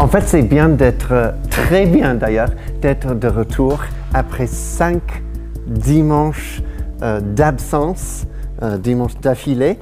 En 0.00 0.06
fait, 0.06 0.22
c'est 0.22 0.42
bien 0.42 0.68
d'être, 0.68 1.34
très 1.50 1.84
bien 1.84 2.14
d'ailleurs, 2.14 2.50
d'être 2.80 3.14
de 3.14 3.26
retour 3.26 3.80
après 4.14 4.46
cinq 4.46 5.02
dimanches 5.66 6.62
euh, 7.02 7.20
d'absence, 7.20 8.24
euh, 8.62 8.78
dimanches 8.78 9.16
d'affilée. 9.16 9.76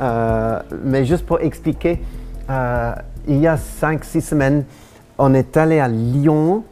Euh, 0.00 0.60
mais 0.84 1.04
juste 1.04 1.26
pour 1.26 1.40
expliquer, 1.40 2.00
il 3.26 3.36
y 3.36 3.46
a 3.48 3.56
cinq, 3.56 4.04
six 4.04 4.22
semaines, 4.22 4.64
on 5.18 5.34
est 5.34 5.56
allé 5.56 5.80
à 5.80 5.88
Lyon 5.88 6.62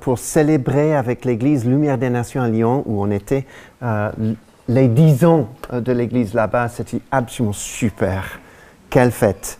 pour 0.00 0.18
célébrer 0.18 0.96
avec 0.96 1.24
l'Église 1.24 1.66
Lumière 1.66 1.98
des 1.98 2.08
Nations 2.08 2.40
à 2.40 2.48
Lyon, 2.48 2.82
où 2.86 3.02
on 3.02 3.10
était 3.10 3.44
les 4.68 4.88
dix 4.88 5.24
ans 5.26 5.48
de 5.70 5.92
l'Église 5.92 6.32
là-bas. 6.32 6.68
C'était 6.68 7.02
absolument 7.10 7.52
super. 7.52 8.40
Quelle 8.88 9.10
fête! 9.10 9.57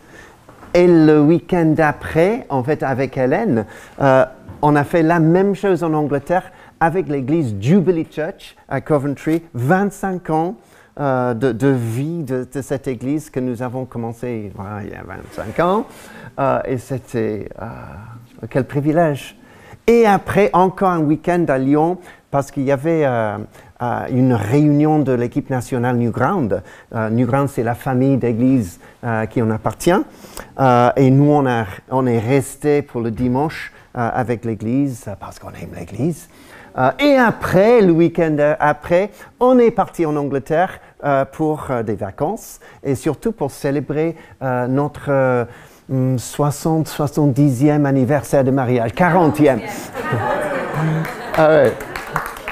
Et 0.78 0.86
le 0.86 1.20
week-end 1.20 1.72
d'après, 1.76 2.46
en 2.50 2.62
fait, 2.62 2.84
avec 2.84 3.18
Hélène, 3.18 3.66
euh, 4.00 4.24
on 4.62 4.76
a 4.76 4.84
fait 4.84 5.02
la 5.02 5.18
même 5.18 5.56
chose 5.56 5.82
en 5.82 5.92
Angleterre 5.92 6.52
avec 6.78 7.08
l'église 7.08 7.56
Jubilee 7.60 8.06
Church 8.08 8.54
à 8.68 8.80
Coventry, 8.80 9.42
25 9.54 10.30
ans 10.30 10.54
euh, 11.00 11.34
de, 11.34 11.66
vie 11.66 12.22
de, 12.22 12.46
cette 12.62 12.86
église 12.86 13.28
que 13.28 13.40
nous 13.40 13.60
avons 13.60 13.86
commencé 13.86 14.52
il 14.54 14.88
y 14.88 14.94
a 14.94 15.02
25 15.02 15.58
ans. 15.58 15.84
Euh, 16.38 16.60
et 16.64 16.78
c'était 16.78 17.48
quel 18.48 18.64
privilège. 18.64 19.36
Et 19.88 20.06
après, 20.06 20.48
encore 20.52 20.90
un 20.90 21.00
week-end 21.00 21.44
à 21.48 21.58
Lyon, 21.58 21.98
parce 22.30 22.50
qu'il 22.50 22.64
y 22.64 22.72
avait 22.72 23.06
une 24.10 24.34
réunion 24.34 24.98
de 24.98 25.12
l'équipe 25.12 25.50
nationale 25.50 25.96
Newground. 25.96 26.62
Euh, 26.94 27.10
Newground, 27.10 27.48
c'est 27.48 27.62
la 27.62 27.74
famille 27.74 28.16
d'églises 28.16 28.80
euh, 29.04 29.26
qui 29.26 29.40
en 29.40 29.50
appartient. 29.50 29.92
Euh, 30.58 30.90
et 30.96 31.10
nous, 31.10 31.30
on, 31.30 31.46
a, 31.46 31.64
on 31.90 32.06
est 32.06 32.18
resté 32.18 32.82
pour 32.82 33.00
le 33.00 33.10
dimanche 33.10 33.72
avec 33.94 34.44
l'église 34.44 35.06
parce 35.18 35.40
qu'on 35.40 35.48
aime 35.48 35.72
l'église. 35.76 36.28
et 37.00 37.16
après, 37.16 37.80
le 37.80 37.90
week-end 37.90 38.36
après, 38.60 39.10
on 39.40 39.58
est 39.58 39.72
parti 39.72 40.06
en 40.06 40.14
Angleterre 40.14 40.78
pour 41.32 41.66
des 41.84 41.96
vacances 41.96 42.60
et 42.84 42.94
surtout 42.94 43.32
pour 43.32 43.50
célébrer 43.50 44.14
notre 44.40 45.48
60, 46.16 46.88
70e 46.88 47.86
anniversaire 47.86 48.44
de 48.44 48.52
mariage, 48.52 48.92
40e. 48.92 49.58
ah 51.36 51.48
ouais. 51.48 51.72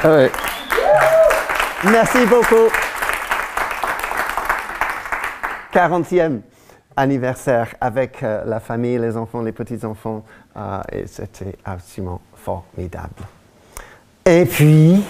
Ah 0.02 0.08
ouais. 0.10 0.30
Merci 1.90 2.26
beaucoup. 2.26 2.70
40e 5.72 6.40
anniversaire 6.96 7.74
avec 7.80 8.22
euh, 8.22 8.44
la 8.46 8.60
famille, 8.60 8.98
les 8.98 9.16
enfants, 9.16 9.42
les 9.42 9.52
petits-enfants. 9.52 10.24
Euh, 10.56 10.80
et 10.92 11.06
c'était 11.06 11.56
absolument 11.64 12.20
formidable. 12.34 13.22
Et 14.24 14.44
puis, 14.44 15.04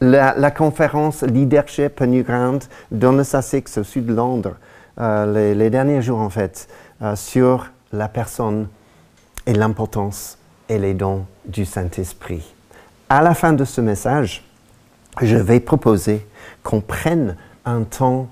la, 0.00 0.50
conférence 0.50 1.22
Leadership 1.22 2.00
Newground 2.00 2.64
dans 2.90 3.12
le 3.12 3.24
Sussex 3.24 3.78
au 3.78 3.84
sud 3.84 4.06
de 4.06 4.14
Londres, 4.14 4.56
euh, 4.98 5.54
les, 5.54 5.70
derniers 5.70 6.02
jours 6.02 6.20
en 6.20 6.30
fait, 6.30 6.68
sur 7.14 7.70
la 7.92 8.08
personne 8.08 8.68
et 9.46 9.52
l'importance 9.52 10.38
et 10.68 10.78
les 10.78 10.94
dons 10.94 11.26
du 11.44 11.64
Saint-Esprit. 11.64 12.54
À 13.12 13.22
la 13.22 13.34
fin 13.34 13.52
de 13.52 13.64
ce 13.64 13.80
message, 13.80 14.44
je 15.20 15.36
vais 15.36 15.58
proposer 15.58 16.24
qu'on 16.62 16.80
prenne 16.80 17.34
un 17.64 17.82
temps 17.82 18.28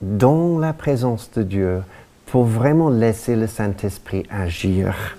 dans 0.00 0.60
la 0.60 0.72
présence 0.72 1.28
de 1.32 1.42
Dieu 1.42 1.82
pour 2.26 2.44
vraiment 2.44 2.88
laisser 2.88 3.34
le 3.34 3.48
Saint-Esprit 3.48 4.24
agir 4.30 5.16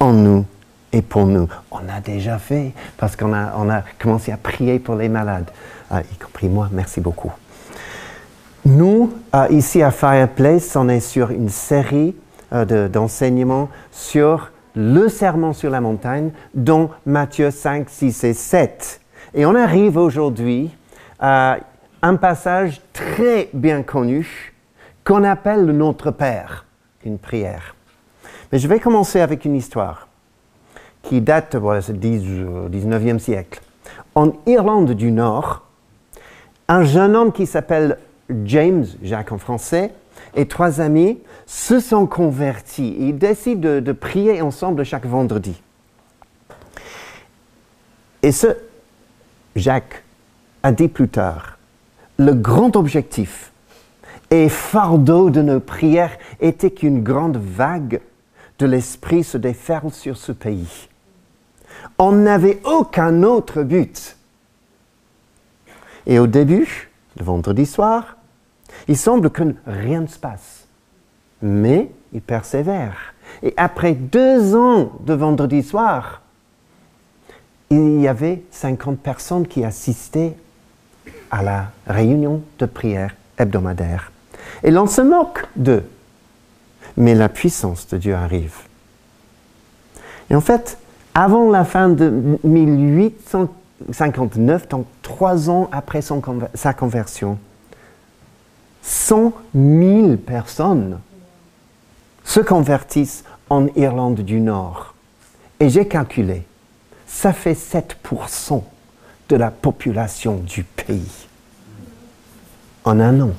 en 0.00 0.14
nous 0.14 0.46
et 0.90 1.02
pour 1.02 1.26
nous. 1.26 1.48
On 1.70 1.86
a 1.86 2.00
déjà 2.00 2.38
fait 2.38 2.72
parce 2.96 3.14
qu'on 3.14 3.34
a, 3.34 3.82
commencé 3.98 4.32
à 4.32 4.38
prier 4.38 4.78
pour 4.78 4.94
les 4.94 5.10
malades, 5.10 5.50
euh, 5.92 6.00
y 6.10 6.16
compris 6.16 6.48
moi. 6.48 6.70
Merci 6.72 7.02
beaucoup. 7.02 7.32
Nous, 8.64 9.12
euh, 9.34 9.48
ici 9.50 9.82
à 9.82 9.90
Fireplace, 9.90 10.76
on 10.76 10.88
est 10.88 11.00
sur 11.00 11.30
une 11.30 11.50
série 11.50 12.16
euh, 12.54 12.88
d'enseignements 12.88 13.68
sur 13.92 14.50
le 14.74 15.08
serment 15.08 15.52
sur 15.52 15.70
la 15.70 15.80
montagne, 15.80 16.30
dont 16.54 16.90
Matthieu 17.06 17.50
5, 17.50 17.88
6 17.88 18.24
et 18.24 18.34
7. 18.34 19.00
Et 19.34 19.46
on 19.46 19.54
arrive 19.54 19.96
aujourd'hui 19.96 20.70
à 21.18 21.58
un 22.02 22.16
passage 22.16 22.80
très 22.92 23.50
bien 23.52 23.82
connu 23.82 24.54
qu'on 25.04 25.24
appelle 25.24 25.64
le 25.64 25.72
Notre 25.72 26.10
Père, 26.10 26.66
une 27.04 27.18
prière. 27.18 27.74
Mais 28.52 28.58
je 28.58 28.68
vais 28.68 28.80
commencer 28.80 29.20
avec 29.20 29.44
une 29.44 29.54
histoire 29.54 30.08
qui 31.02 31.20
date 31.20 31.56
du 31.56 31.60
19e 31.60 33.18
siècle. 33.18 33.60
En 34.14 34.32
Irlande 34.46 34.92
du 34.92 35.10
Nord, 35.10 35.64
un 36.68 36.82
jeune 36.82 37.16
homme 37.16 37.32
qui 37.32 37.46
s'appelle 37.46 37.98
James, 38.44 38.84
Jacques 39.02 39.32
en 39.32 39.38
français, 39.38 39.92
et 40.34 40.46
trois 40.46 40.80
amis 40.80 41.18
se 41.46 41.80
sont 41.80 42.06
convertis. 42.06 42.96
Ils 42.98 43.16
décident 43.16 43.80
de, 43.80 43.92
prier 43.92 44.40
ensemble 44.40 44.84
chaque 44.84 45.06
vendredi. 45.06 45.60
Et 48.22 48.32
ce 48.32 48.48
Jacques 49.56 50.02
a 50.62 50.72
dit 50.72 50.88
plus 50.88 51.08
tard, 51.08 51.58
le 52.18 52.34
grand 52.34 52.76
objectif 52.76 53.52
et 54.30 54.48
fardeau 54.48 55.30
de 55.30 55.40
nos 55.40 55.60
prières 55.60 56.16
était 56.40 56.70
qu'une 56.70 57.02
grande 57.02 57.36
vague 57.36 58.00
de 58.58 58.66
l'esprit 58.66 59.24
se 59.24 59.38
déferle 59.38 59.90
sur 59.92 60.16
ce 60.16 60.32
pays. 60.32 60.88
On 61.98 62.12
n'avait 62.12 62.60
aucun 62.64 63.22
autre 63.22 63.62
but. 63.62 64.16
Et 66.06 66.18
au 66.18 66.26
début, 66.26 66.90
le 67.18 67.24
vendredi 67.24 67.66
soir, 67.66 68.17
il 68.86 68.96
semble 68.96 69.30
que 69.30 69.42
rien 69.66 70.02
ne 70.02 70.06
se 70.06 70.18
passe. 70.18 70.66
Mais 71.42 71.90
il 72.12 72.20
persévère. 72.20 73.14
Et 73.42 73.54
après 73.56 73.92
deux 73.92 74.56
ans 74.56 74.92
de 75.00 75.14
vendredi 75.14 75.62
soir, 75.62 76.22
il 77.70 78.00
y 78.00 78.08
avait 78.08 78.42
50 78.50 78.98
personnes 78.98 79.46
qui 79.46 79.64
assistaient 79.64 80.34
à 81.30 81.42
la 81.42 81.70
réunion 81.86 82.42
de 82.58 82.66
prière 82.66 83.14
hebdomadaire. 83.36 84.10
Et 84.62 84.70
l'on 84.70 84.86
se 84.86 85.02
moque 85.02 85.46
d'eux. 85.56 85.84
Mais 86.96 87.14
la 87.14 87.28
puissance 87.28 87.86
de 87.88 87.98
Dieu 87.98 88.14
arrive. 88.14 88.54
Et 90.30 90.34
en 90.34 90.40
fait, 90.40 90.78
avant 91.14 91.50
la 91.50 91.64
fin 91.64 91.90
de 91.90 92.38
1859, 92.44 94.68
donc 94.68 94.86
trois 95.02 95.50
ans 95.50 95.68
après 95.72 96.00
sa 96.54 96.74
conversion, 96.74 97.38
100 98.82 99.32
000 99.54 100.16
personnes 100.16 101.00
se 102.24 102.40
convertissent 102.40 103.24
en 103.50 103.66
Irlande 103.68 104.20
du 104.20 104.40
Nord. 104.40 104.94
Et 105.60 105.70
j'ai 105.70 105.88
calculé, 105.88 106.44
ça 107.06 107.32
fait 107.32 107.54
7% 107.54 108.62
de 109.28 109.36
la 109.36 109.50
population 109.50 110.36
du 110.36 110.62
pays 110.64 111.26
en 112.84 113.00
un 113.00 113.20
an. 113.20 113.32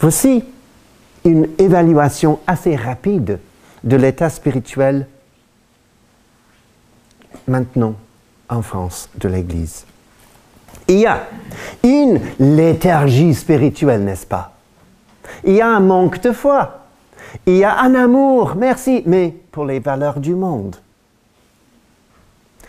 Voici 0.00 0.44
une 1.24 1.48
évaluation 1.58 2.40
assez 2.46 2.76
rapide 2.76 3.40
de 3.84 3.96
l'état 3.96 4.30
spirituel 4.30 5.06
maintenant 7.46 7.94
en 8.48 8.62
France 8.62 9.08
de 9.16 9.28
l'Église. 9.28 9.84
Il 10.86 11.00
y 11.00 11.06
a 11.06 11.26
une 11.82 12.20
léthargie 12.38 13.34
spirituelle, 13.34 14.04
n'est-ce 14.04 14.26
pas? 14.26 14.52
Il 15.44 15.54
y 15.54 15.60
a 15.60 15.68
un 15.68 15.80
manque 15.80 16.20
de 16.22 16.32
foi. 16.32 16.78
Il 17.46 17.56
y 17.56 17.64
a 17.64 17.80
un 17.80 17.94
amour, 17.94 18.54
merci, 18.56 19.02
mais 19.06 19.34
pour 19.52 19.64
les 19.64 19.80
valeurs 19.80 20.20
du 20.20 20.34
monde. 20.34 20.76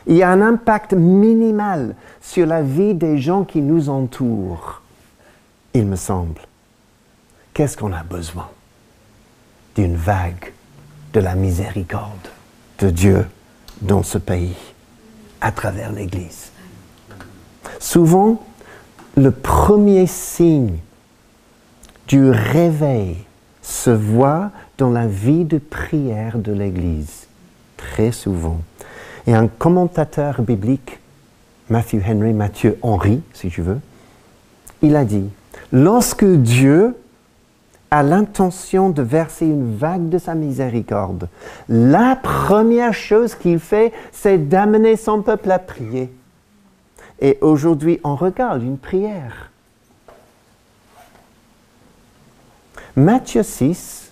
Il 0.07 0.15
y 0.15 0.23
a 0.23 0.29
un 0.29 0.41
impact 0.41 0.93
minimal 0.93 1.95
sur 2.21 2.45
la 2.45 2.61
vie 2.61 2.93
des 2.93 3.17
gens 3.19 3.43
qui 3.43 3.61
nous 3.61 3.89
entourent, 3.89 4.81
il 5.73 5.85
me 5.85 5.95
semble. 5.95 6.41
Qu'est-ce 7.53 7.77
qu'on 7.77 7.93
a 7.93 8.03
besoin 8.03 8.49
D'une 9.75 9.95
vague 9.95 10.53
de 11.13 11.19
la 11.19 11.35
miséricorde 11.35 12.29
de 12.79 12.89
Dieu 12.89 13.27
dans 13.81 14.03
ce 14.03 14.17
pays, 14.17 14.55
à 15.41 15.51
travers 15.51 15.91
l'Église? 15.91 16.48
Souvent, 17.79 18.41
le 19.15 19.31
premier 19.31 20.05
signe 20.05 20.77
du 22.07 22.29
réveil 22.29 23.17
se 23.61 23.89
voit 23.89 24.51
dans 24.77 24.89
la 24.89 25.07
vie 25.07 25.45
de 25.45 25.57
prière 25.57 26.37
de 26.37 26.51
l'Église, 26.51 27.27
très 27.77 28.11
souvent. 28.11 28.59
Et 29.27 29.33
un 29.33 29.47
commentateur 29.47 30.41
biblique, 30.41 30.99
Matthew 31.69 31.97
Henry, 32.05 32.33
Mathieu 32.33 32.77
Henry, 32.81 33.21
si 33.33 33.49
tu 33.49 33.61
veux, 33.61 33.79
il 34.81 34.95
a 34.95 35.05
dit, 35.05 35.29
lorsque 35.71 36.25
Dieu 36.25 36.95
a 37.91 38.03
l'intention 38.03 38.89
de 38.89 39.01
verser 39.01 39.45
une 39.45 39.75
vague 39.75 40.09
de 40.09 40.17
sa 40.17 40.35
miséricorde, 40.35 41.27
la 41.67 42.15
première 42.15 42.93
chose 42.93 43.35
qu'il 43.35 43.59
fait, 43.59 43.93
c'est 44.11 44.49
d'amener 44.49 44.95
son 44.95 45.21
peuple 45.21 45.51
à 45.51 45.59
prier. 45.59 46.11
Et 47.21 47.37
aujourd'hui, 47.41 47.99
on 48.03 48.15
regarde 48.15 48.63
une 48.63 48.77
prière. 48.77 49.51
Matthieu 52.95 53.43
6, 53.43 54.11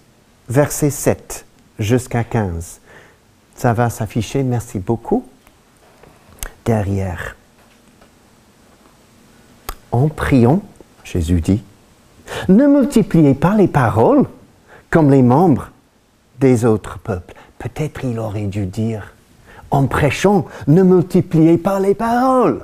verset 0.50 0.90
7 0.90 1.46
jusqu'à 1.80 2.24
15. 2.24 2.80
Ça 3.56 3.74
va 3.74 3.90
s'afficher, 3.90 4.44
merci 4.44 4.80
beaucoup, 4.80 5.26
derrière. 6.64 7.36
En 9.92 10.10
priant, 10.10 10.62
Jésus 11.04 11.42
dit, 11.42 11.64
ne 12.50 12.68
multipliez 12.68 13.34
pas 13.34 13.56
les 13.56 13.68
paroles 13.68 14.26
comme 14.90 15.10
les 15.12 15.22
membres 15.22 15.72
des 16.40 16.66
autres 16.66 17.00
peuples. 17.00 17.34
Peut-être 17.58 18.04
il 18.04 18.20
aurait 18.20 18.46
dû 18.46 18.66
dire, 18.66 19.14
en 19.72 19.88
prêchant, 19.88 20.46
ne 20.68 20.84
multipliez 20.84 21.58
pas 21.58 21.80
les 21.80 21.96
paroles. 21.96 22.64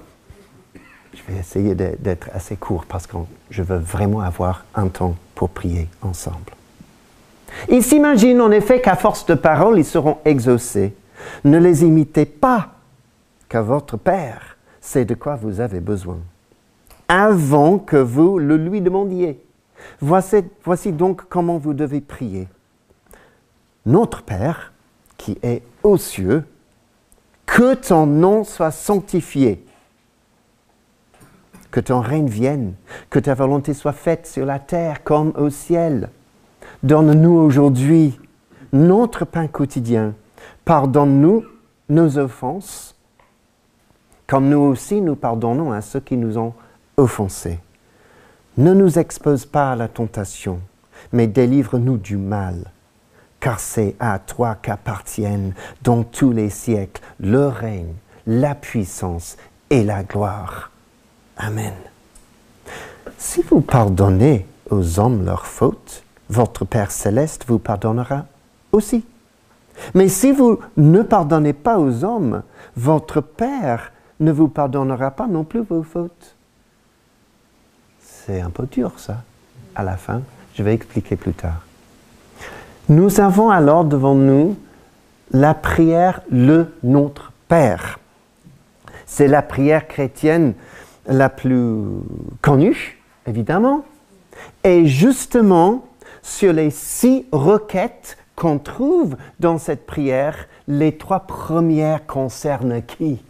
Je 1.27 1.33
vais 1.33 1.39
essayer 1.39 1.75
d'être 1.75 2.29
assez 2.33 2.55
court 2.55 2.85
parce 2.85 3.07
que 3.07 3.15
je 3.49 3.63
veux 3.63 3.77
vraiment 3.77 4.19
avoir 4.19 4.65
un 4.75 4.87
temps 4.87 5.15
pour 5.35 5.49
prier 5.49 5.87
ensemble. 6.01 6.53
Ils 7.69 7.83
s'imaginent 7.83 8.41
en 8.41 8.51
effet 8.51 8.81
qu'à 8.81 8.95
force 8.95 9.25
de 9.25 9.35
paroles, 9.35 9.79
ils 9.79 9.85
seront 9.85 10.17
exaucés. 10.25 10.93
Ne 11.45 11.57
les 11.57 11.83
imitez 11.83 12.25
pas, 12.25 12.69
car 13.47 13.63
votre 13.63 13.95
Père 13.95 14.57
sait 14.81 15.05
de 15.05 15.13
quoi 15.13 15.35
vous 15.35 15.61
avez 15.61 15.79
besoin, 15.79 16.17
avant 17.07 17.77
que 17.77 17.95
vous 17.95 18.37
le 18.39 18.57
lui 18.57 18.81
demandiez. 18.81 19.41
Voici, 20.01 20.91
donc 20.91 21.23
comment 21.29 21.57
vous 21.57 21.73
devez 21.73 22.01
prier. 22.01 22.47
Notre 23.85 24.23
Père, 24.23 24.73
qui 25.17 25.37
est 25.43 25.61
aux 25.83 25.97
cieux, 25.97 26.43
que 27.45 27.75
ton 27.75 28.07
nom 28.07 28.43
soit 28.43 28.71
sanctifié, 28.71 29.63
que 31.73 31.79
ton 31.79 32.01
règne 32.01 32.27
vienne, 32.27 32.75
que 33.09 33.17
ta 33.17 33.33
volonté 33.33 33.73
soit 33.73 33.93
faite 33.93 34.27
sur 34.27 34.45
la 34.45 34.59
terre 34.59 35.03
comme 35.03 35.33
au 35.35 35.49
ciel. 35.49 36.09
Donne-nous 36.83 37.33
aujourd'hui 37.33 38.19
notre 38.71 39.25
pain 39.25 39.47
quotidien. 39.47 40.13
Pardonne-nous 40.65 41.43
nos 41.89 42.19
offenses, 42.19 42.95
comme 44.27 44.49
nous 44.49 44.59
aussi 44.59 45.01
nous 45.01 45.15
pardonnons 45.15 45.71
à 45.71 45.81
ceux 45.81 45.99
qui 45.99 46.15
nous 46.15 46.37
ont 46.37 46.53
offensés. 46.95 47.57
Ne 48.55 48.75
nous 48.75 48.99
expose 48.99 49.47
pas 49.47 49.71
à 49.71 49.75
la 49.75 49.87
tentation, 49.87 50.59
mais 51.11 51.25
délivre-nous 51.25 51.97
du 51.97 52.17
mal, 52.17 52.71
car 53.39 53.59
c'est 53.59 53.95
à 53.99 54.19
toi 54.19 54.59
qu'appartiennent 54.61 55.55
dans 55.81 56.03
tous 56.03 56.31
les 56.33 56.51
siècles 56.51 57.01
le 57.19 57.47
règne, 57.47 57.95
la 58.27 58.53
puissance 58.53 59.37
et 59.71 59.83
la 59.83 60.03
gloire. 60.03 60.69
Amen. 61.37 61.73
Si 63.17 63.41
vous 63.41 63.61
pardonnez 63.61 64.45
aux 64.69 64.99
hommes 64.99 65.25
leurs 65.25 65.45
fautes, 65.45 66.03
votre 66.29 66.65
Père 66.65 66.91
céleste 66.91 67.45
vous 67.47 67.59
pardonnera 67.59 68.25
aussi. 68.71 69.03
Mais 69.93 70.07
si 70.07 70.31
vous 70.31 70.59
ne 70.77 71.01
pardonnez 71.01 71.53
pas 71.53 71.79
aux 71.79 72.03
hommes, 72.03 72.43
votre 72.75 73.21
Père 73.21 73.91
ne 74.19 74.31
vous 74.31 74.47
pardonnera 74.47 75.11
pas 75.11 75.27
non 75.27 75.43
plus 75.43 75.61
vos 75.61 75.83
fautes. 75.83 76.35
C'est 78.01 78.41
un 78.41 78.49
peu 78.49 78.65
dur 78.65 78.93
ça, 78.97 79.17
à 79.75 79.83
la 79.83 79.97
fin. 79.97 80.21
Je 80.55 80.63
vais 80.63 80.73
expliquer 80.73 81.15
plus 81.15 81.33
tard. 81.33 81.65
Nous 82.89 83.19
avons 83.19 83.49
alors 83.49 83.85
devant 83.85 84.15
nous 84.15 84.57
la 85.31 85.53
prière 85.53 86.21
Le 86.29 86.73
Notre 86.83 87.31
Père. 87.47 87.99
C'est 89.05 89.27
la 89.27 89.41
prière 89.41 89.87
chrétienne 89.87 90.53
la 91.07 91.29
plus 91.29 91.83
connue, 92.41 92.99
évidemment. 93.27 93.83
Et 94.63 94.87
justement, 94.87 95.85
sur 96.21 96.53
les 96.53 96.69
six 96.71 97.25
requêtes 97.31 98.17
qu'on 98.35 98.57
trouve 98.57 99.15
dans 99.39 99.57
cette 99.57 99.85
prière, 99.85 100.47
les 100.67 100.97
trois 100.97 101.21
premières 101.21 102.05
concernent 102.05 102.81
qui? 102.81 103.21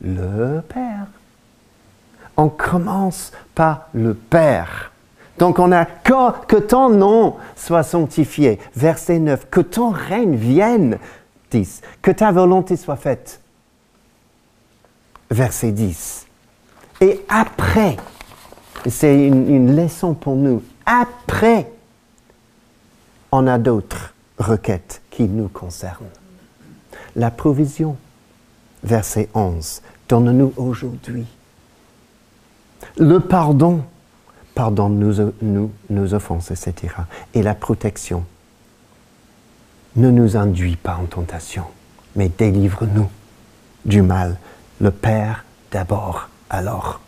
Le 0.00 0.60
Père 0.60 1.06
on 2.36 2.48
commence 2.48 3.32
par 3.54 3.88
le 3.92 4.14
Père. 4.14 4.92
Donc 5.38 5.58
on 5.58 5.72
a 5.72 5.84
que, 5.84 6.46
que 6.46 6.56
ton 6.56 6.90
nom 6.90 7.36
soit 7.56 7.82
sanctifié. 7.82 8.58
Verset 8.74 9.18
9. 9.18 9.48
Que 9.50 9.60
ton 9.60 9.90
règne 9.90 10.36
vienne. 10.36 10.98
10. 11.50 11.82
Que 12.02 12.10
ta 12.10 12.32
volonté 12.32 12.76
soit 12.76 12.96
faite. 12.96 13.40
Verset 15.30 15.72
10. 15.72 16.23
Et 17.04 17.22
après, 17.28 17.98
c'est 18.88 19.26
une, 19.26 19.76
leçon 19.76 20.14
pour 20.14 20.36
nous, 20.36 20.62
après, 20.86 21.70
on 23.30 23.46
a 23.46 23.58
d'autres 23.58 24.14
requêtes 24.38 25.02
qui 25.10 25.24
nous 25.24 25.48
concernent. 25.48 26.08
La 27.14 27.30
provision. 27.30 27.98
Verset 28.82 29.28
11. 29.34 29.82
Donne-nous 30.08 30.54
aujourd'hui 30.56 31.26
le 32.96 33.18
pardon, 33.18 33.82
pardonne-nous 34.54 35.32
nous, 35.42 35.70
nos 35.90 36.14
offenses, 36.14 36.50
etc. 36.50 36.94
Et 37.34 37.42
la 37.42 37.54
protection. 37.54 38.24
Ne 39.96 40.10
nous 40.10 40.36
induis 40.36 40.76
pas 40.76 40.96
en 40.96 41.06
tentation, 41.06 41.64
mais 42.16 42.28
délivre-nous 42.28 43.08
du 43.84 44.02
mal. 44.02 44.38
Le 44.80 44.90
Père 44.90 45.44
d'abord, 45.70 46.28
alors. 46.54 47.00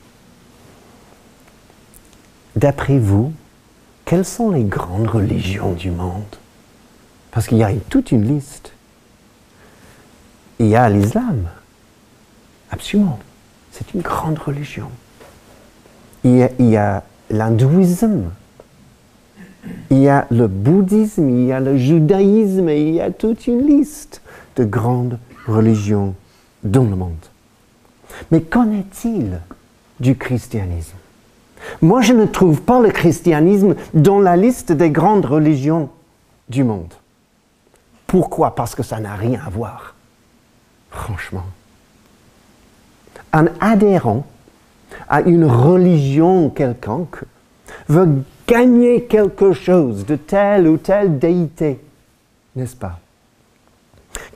D'après 2.54 2.98
vous, 2.98 3.32
quelles 4.04 4.24
sont 4.24 4.50
les 4.50 4.64
grandes 4.64 5.08
religions 5.08 5.72
du 5.72 5.90
monde? 5.90 6.22
Parce 7.30 7.46
qu'il 7.46 7.58
y 7.58 7.64
a 7.64 7.72
toute 7.90 8.12
une 8.12 8.26
liste. 8.26 8.72
Il 10.58 10.68
y 10.68 10.76
a 10.76 10.88
l'islam. 10.88 11.48
Absolument. 12.70 13.18
C'est 13.72 13.92
une 13.92 14.00
grande 14.00 14.38
religion 14.38 14.90
il 16.26 16.70
y 16.70 16.76
a, 16.76 17.02
l'hindouisme, 17.30 18.30
il 19.90 19.98
y 19.98 20.08
a 20.08 20.26
le 20.30 20.46
bouddhisme, 20.46 21.28
il 21.28 21.46
y 21.46 21.52
a 21.52 21.60
le 21.60 21.76
judaïsme, 21.76 22.68
il 22.68 22.94
y 22.94 23.00
a 23.00 23.10
toute 23.10 23.46
une 23.46 23.66
liste 23.66 24.22
de 24.56 24.64
grandes 24.64 25.18
religions 25.46 26.14
dans 26.64 26.84
le 26.84 26.96
monde. 26.96 27.14
Mais 28.30 28.40
qu'en 28.40 28.70
est-il 28.72 29.40
du 30.00 30.16
christianisme? 30.16 30.96
Moi, 31.82 32.00
je 32.00 32.12
ne 32.12 32.26
trouve 32.26 32.62
pas 32.62 32.80
le 32.80 32.90
christianisme 32.90 33.74
dans 33.94 34.20
la 34.20 34.36
liste 34.36 34.72
des 34.72 34.90
grandes 34.90 35.26
religions 35.26 35.88
du 36.48 36.64
monde. 36.64 36.92
Pourquoi? 38.06 38.54
Parce 38.54 38.74
que 38.74 38.82
ça 38.82 39.00
n'a 39.00 39.14
rien 39.14 39.40
à 39.44 39.50
voir. 39.50 39.94
Franchement. 40.90 41.44
Un 43.32 43.46
adhérent 43.60 44.24
à 45.08 45.22
une 45.22 45.44
religion 45.44 46.50
quelconque 46.50 47.24
veut 47.88 48.22
gagner 48.46 49.04
quelque 49.04 49.52
chose 49.52 50.06
de 50.06 50.16
telle 50.16 50.68
ou 50.68 50.76
telle 50.76 51.18
déité, 51.18 51.80
n'est-ce 52.54 52.76
pas? 52.76 53.00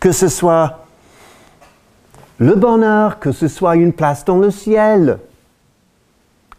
Que 0.01 0.13
ce 0.13 0.29
soit 0.29 0.80
le 2.41 2.55
bonheur, 2.55 3.21
que 3.21 3.33
ce 3.33 3.49
soit 3.49 3.77
une 3.77 3.93
place 3.93 4.25
dans 4.25 4.39
le 4.39 4.51
ciel, 4.51 5.19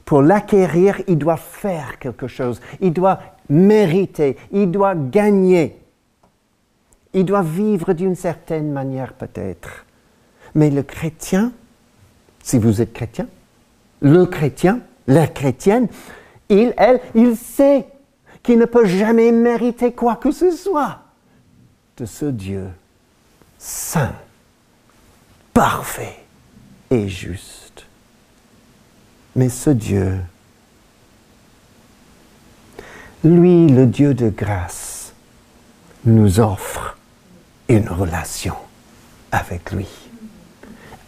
pour 0.05 0.21
l'acquérir, 0.21 1.01
il 1.07 1.17
doit 1.17 1.37
faire 1.37 1.97
quelque 1.97 2.27
chose, 2.27 2.61
il 2.81 2.93
doit 2.93 3.19
mériter, 3.49 4.37
il 4.51 4.69
doit 4.69 4.93
gagner, 4.93 5.79
il 7.13 7.25
doit 7.25 7.41
vivre 7.41 7.93
d'une 7.93 8.15
certaine 8.15 8.71
manière 8.71 9.13
peut-être. 9.13 9.85
Mais 10.53 10.69
le 10.69 10.83
chrétien, 10.83 11.51
si 12.43 12.59
vous 12.59 12.81
êtes 12.81 12.93
chrétien, 12.93 13.27
le 14.01 14.25
chrétien, 14.25 14.81
la 15.07 15.25
chrétienne, 15.25 15.87
il, 16.49 16.73
elle, 16.77 16.99
il 17.15 17.35
sait 17.35 17.87
qu'il 18.43 18.59
ne 18.59 18.65
peut 18.65 18.85
jamais 18.85 19.31
mériter 19.31 19.93
quoi 19.93 20.15
que 20.15 20.31
ce 20.31 20.51
soit 20.51 20.99
de 21.97 22.05
ce 22.05 22.25
Dieu 22.25 22.67
saint, 23.57 24.13
parfait 25.53 26.17
et 26.89 27.07
juste. 27.07 27.85
Mais 29.35 29.49
ce 29.49 29.69
Dieu, 29.69 30.19
lui, 33.23 33.67
le 33.67 33.85
Dieu 33.85 34.13
de 34.13 34.29
grâce, 34.29 35.13
nous 36.05 36.39
offre 36.39 36.97
une 37.69 37.87
relation 37.89 38.55
avec 39.31 39.71
lui. 39.71 39.87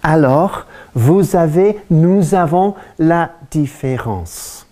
Alors, 0.03 0.65
vous 0.93 1.35
avez, 1.35 1.79
nous 1.89 2.35
avons 2.35 2.75
la 2.99 3.31
différence. 3.51 4.67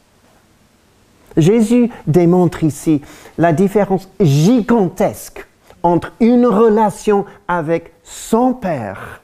Jésus 1.37 1.89
démontre 2.07 2.63
ici 2.63 3.01
la 3.37 3.53
différence 3.53 4.09
gigantesque 4.19 5.47
entre 5.83 6.11
une 6.19 6.45
relation 6.45 7.25
avec 7.47 7.93
son 8.03 8.53
Père 8.53 9.20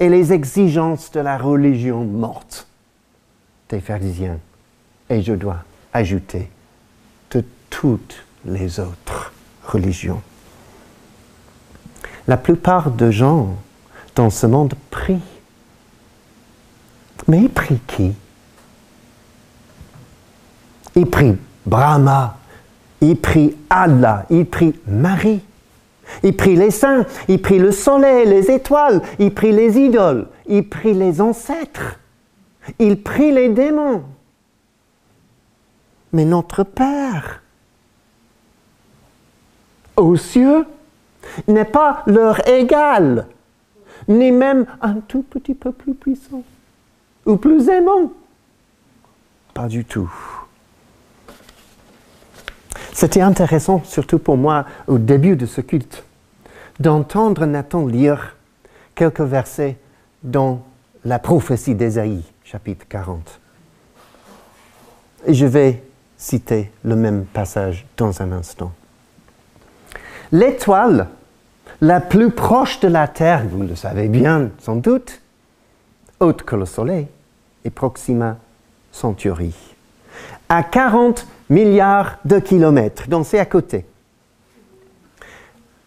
et 0.00 0.08
les 0.08 0.32
exigences 0.32 1.10
de 1.10 1.20
la 1.20 1.38
religion 1.38 2.04
morte 2.04 2.66
des 3.68 3.80
pharisiens. 3.80 4.38
Et 5.10 5.22
je 5.22 5.32
dois 5.32 5.64
ajouter 5.92 6.50
de 7.30 7.44
toutes 7.70 8.24
les 8.44 8.78
autres 8.80 9.32
religions. 9.66 10.22
La 12.26 12.36
plupart 12.36 12.90
des 12.90 13.10
gens 13.10 13.56
dans 14.14 14.30
ce 14.30 14.46
monde 14.46 14.74
prient. 14.90 15.20
Mais 17.26 17.42
ils 17.42 17.50
prient 17.50 17.80
qui? 17.86 18.12
Ils 20.94 21.06
prient 21.06 21.36
Brahma, 21.66 22.38
ils 23.00 23.16
prient 23.16 23.56
Allah, 23.70 24.26
ils 24.30 24.46
prient 24.46 24.74
Marie. 24.86 25.42
Ils 26.22 26.36
prient 26.36 26.56
les 26.56 26.70
saints, 26.70 27.06
ils 27.28 27.40
prient 27.40 27.58
le 27.58 27.72
soleil, 27.72 28.26
les 28.26 28.50
étoiles, 28.50 29.02
ils 29.18 29.32
prient 29.32 29.52
les 29.52 29.78
idoles, 29.78 30.26
ils 30.46 30.68
prient 30.68 30.94
les 30.94 31.20
ancêtres, 31.20 31.98
ils 32.78 33.02
prient 33.02 33.32
les 33.32 33.48
démons. 33.48 34.04
Mais 36.12 36.24
notre 36.24 36.62
Père, 36.64 37.42
aux 39.96 40.16
cieux, 40.16 40.64
n'est 41.46 41.64
pas 41.64 42.02
leur 42.06 42.48
égal, 42.48 43.26
ni 44.08 44.32
même 44.32 44.66
un 44.80 44.94
tout 45.06 45.22
petit 45.22 45.54
peu 45.54 45.72
plus 45.72 45.94
puissant 45.94 46.42
ou 47.26 47.36
plus 47.36 47.68
aimant. 47.68 48.12
Pas 49.52 49.68
du 49.68 49.84
tout. 49.84 50.10
C'était 52.98 53.20
intéressant, 53.20 53.80
surtout 53.84 54.18
pour 54.18 54.36
moi, 54.36 54.66
au 54.88 54.98
début 54.98 55.36
de 55.36 55.46
ce 55.46 55.60
culte, 55.60 56.02
d'entendre 56.80 57.46
Nathan 57.46 57.86
lire 57.86 58.34
quelques 58.96 59.20
versets 59.20 59.76
dans 60.24 60.64
la 61.04 61.20
prophétie 61.20 61.76
d'Ésaïe, 61.76 62.24
chapitre 62.42 62.86
40. 62.88 63.38
Et 65.28 65.34
je 65.34 65.46
vais 65.46 65.80
citer 66.16 66.72
le 66.82 66.96
même 66.96 67.24
passage 67.24 67.86
dans 67.96 68.20
un 68.20 68.32
instant. 68.32 68.72
L'étoile 70.32 71.06
la 71.80 72.00
plus 72.00 72.32
proche 72.32 72.80
de 72.80 72.88
la 72.88 73.06
Terre, 73.06 73.44
vous 73.48 73.62
le 73.62 73.76
savez 73.76 74.08
bien 74.08 74.50
sans 74.58 74.74
doute, 74.74 75.20
haute 76.18 76.42
que 76.42 76.56
le 76.56 76.66
Soleil, 76.66 77.06
est 77.64 77.70
Proxima 77.70 78.38
Centauri, 78.90 79.54
à 80.48 80.64
40 80.64 81.28
milliards 81.48 82.18
de 82.24 82.38
kilomètres, 82.38 83.08
donc 83.08 83.26
c'est 83.26 83.38
à 83.38 83.46
côté. 83.46 83.86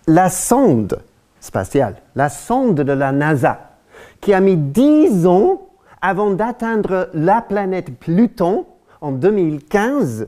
La 0.08 0.30
sonde 0.30 1.02
spatiale, 1.40 1.96
la 2.16 2.30
sonde 2.30 2.82
de 2.82 2.92
la 2.92 3.12
NASA, 3.12 3.72
qui 4.20 4.34
a 4.34 4.40
mis 4.40 4.58
10 4.58 5.26
ans 5.28 5.62
avant 6.02 6.32
d'atteindre 6.32 7.10
la 7.14 7.42
planète 7.42 7.98
Pluton 8.00 8.66
en 9.02 9.12
2015, 9.12 10.28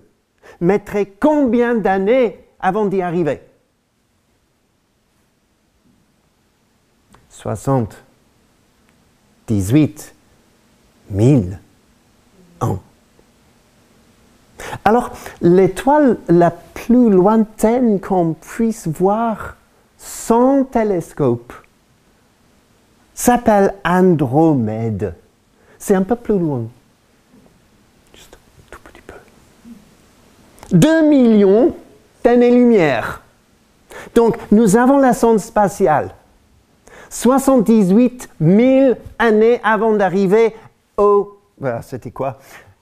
mettrait 0.62 1.06
combien 1.06 1.76
d'années 1.76 2.46
avant 2.60 2.86
d'y 2.86 3.02
arriver? 3.02 3.42
60, 7.30 8.04
18 9.48 10.16
000 11.14 11.42
ans. 12.62 12.80
Alors, 14.86 15.12
l'étoile 15.42 16.18
la 16.28 16.52
plus 16.52 17.10
lointaine 17.10 18.00
qu'on 18.00 18.34
puisse 18.34 18.88
voir 18.88 19.56
sans 19.98 20.64
télescope 20.64 21.54
s'appelle 23.14 23.74
Andromède. 23.86 25.16
C'est 25.78 25.96
un 25.96 26.04
peu 26.04 26.16
plus 26.16 26.38
loin. 26.38 26.64
Juste 28.14 28.36
un 28.36 28.64
tout 28.70 28.80
petit 28.84 29.02
peu. 29.02 29.16
2 30.78 31.10
millions 31.10 31.76
d'années-lumière. 32.24 33.22
Donc, 34.16 34.38
nous 34.52 34.76
avons 34.76 34.98
la 34.98 35.14
sonde 35.14 35.40
spatiale. 35.40 36.12
78 37.10 38.30
000 38.42 38.96
années 39.20 39.62
avant 39.64 39.94
d'arriver 39.94 40.56
au... 40.98 41.38
Voilà, 41.60 41.82
c'était 41.82 42.12
quoi? 42.12 42.40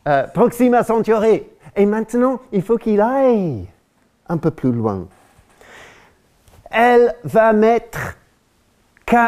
Euh, 0.07 0.27
Proxima 0.27 0.83
Centauri. 0.83 1.43
Et 1.75 1.85
maintenant, 1.85 2.41
il 2.51 2.61
faut 2.61 2.77
qu'il 2.77 3.01
aille 3.01 3.67
un 4.27 4.37
peu 4.37 4.51
plus 4.51 4.71
loin. 4.71 5.07
Elle 6.69 7.15
va 7.23 7.53
mettre, 7.53 8.17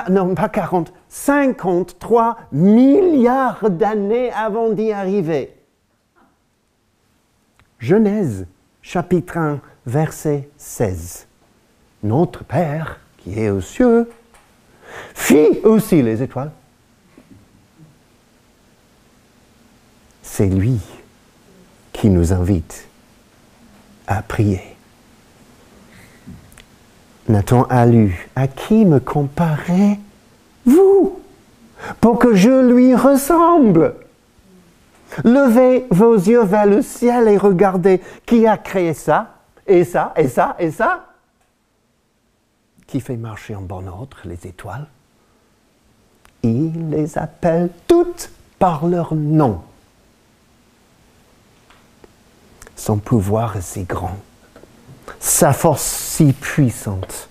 non 0.09 0.33
pas 0.35 0.49
40, 0.49 0.93
53 1.09 2.37
milliards 2.51 3.69
d'années 3.69 4.31
avant 4.31 4.69
d'y 4.69 4.91
arriver. 4.91 5.55
Genèse, 7.79 8.47
chapitre 8.81 9.37
1, 9.37 9.59
verset 9.85 10.49
16. 10.57 11.27
Notre 12.03 12.43
Père 12.43 12.99
qui 13.23 13.39
est 13.39 13.49
aux 13.49 13.61
cieux, 13.61 14.09
fit 15.13 15.59
aussi 15.63 16.01
les 16.01 16.21
étoiles. 16.21 16.51
C'est 20.35 20.47
lui 20.47 20.79
qui 21.91 22.09
nous 22.09 22.33
invite 22.33 22.87
à 24.07 24.23
prier. 24.23 24.63
Nathan 27.29 27.65
a 27.69 27.85
lu, 27.85 28.27
à 28.35 28.47
qui 28.47 28.83
me 28.83 28.99
comparez-vous 28.99 29.99
pour 32.01 32.17
que 32.17 32.33
je 32.33 32.67
lui 32.67 32.95
ressemble? 32.95 33.93
Levez 35.23 35.85
vos 35.91 36.15
yeux 36.15 36.43
vers 36.43 36.65
le 36.65 36.81
ciel 36.81 37.27
et 37.27 37.37
regardez 37.37 38.01
qui 38.25 38.47
a 38.47 38.57
créé 38.57 38.95
ça, 38.95 39.35
et 39.67 39.83
ça, 39.83 40.13
et 40.17 40.27
ça, 40.27 40.55
et 40.57 40.71
ça. 40.71 41.13
Qui 42.87 43.01
fait 43.01 43.17
marcher 43.17 43.53
en 43.53 43.61
bon 43.61 43.87
ordre 43.87 44.17
les 44.25 44.47
étoiles? 44.47 44.87
Il 46.41 46.89
les 46.89 47.19
appelle 47.19 47.69
toutes 47.87 48.31
par 48.57 48.87
leur 48.87 49.13
nom. 49.13 49.61
Son 52.83 52.97
pouvoir 52.97 53.55
est 53.55 53.61
si 53.61 53.83
grand, 53.85 54.17
sa 55.17 55.53
force 55.53 55.83
si 55.85 56.33
puissante, 56.33 57.29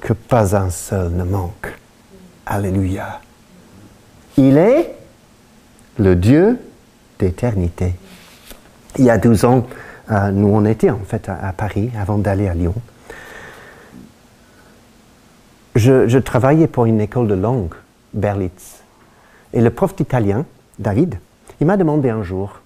que 0.00 0.14
pas 0.14 0.56
un 0.56 0.70
seul 0.70 1.10
ne 1.12 1.22
manque. 1.22 1.78
Alléluia. 2.46 3.20
Il 4.38 4.56
est 4.56 4.94
le 5.98 6.16
Dieu 6.16 6.58
d'éternité. 7.18 7.94
Il 8.96 9.04
y 9.04 9.10
a 9.10 9.18
12 9.18 9.44
ans, 9.44 9.66
euh, 10.10 10.30
nous 10.30 10.48
on 10.48 10.64
était 10.64 10.88
en 10.88 11.00
fait 11.06 11.28
à, 11.28 11.52
Paris 11.52 11.90
avant 12.00 12.16
d'aller 12.16 12.48
à 12.48 12.54
Lyon. 12.54 12.74
Je, 15.74 16.18
travaillais 16.20 16.68
pour 16.68 16.86
une 16.86 17.02
école 17.02 17.28
de 17.28 17.34
langue, 17.34 17.74
Berlitz. 18.14 18.80
Et 19.52 19.60
le 19.60 19.68
prof 19.68 19.94
d'italien, 19.94 20.46
David, 20.78 21.18
il 21.60 21.66
m'a 21.66 21.76
demandé 21.76 22.08
un 22.08 22.22
jour, 22.22 22.61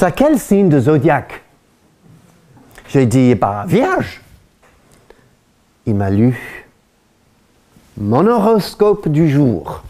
T'as 0.00 0.12
quel 0.12 0.38
signe 0.38 0.70
de 0.70 0.80
zodiaque? 0.80 1.42
J'ai 2.88 3.04
dit, 3.04 3.34
bah, 3.34 3.64
vierge. 3.68 4.22
Il 5.84 5.94
m'a 5.94 6.08
lu 6.08 6.66
mon 7.98 8.26
horoscope 8.26 9.08
du 9.08 9.28
jour. 9.28 9.82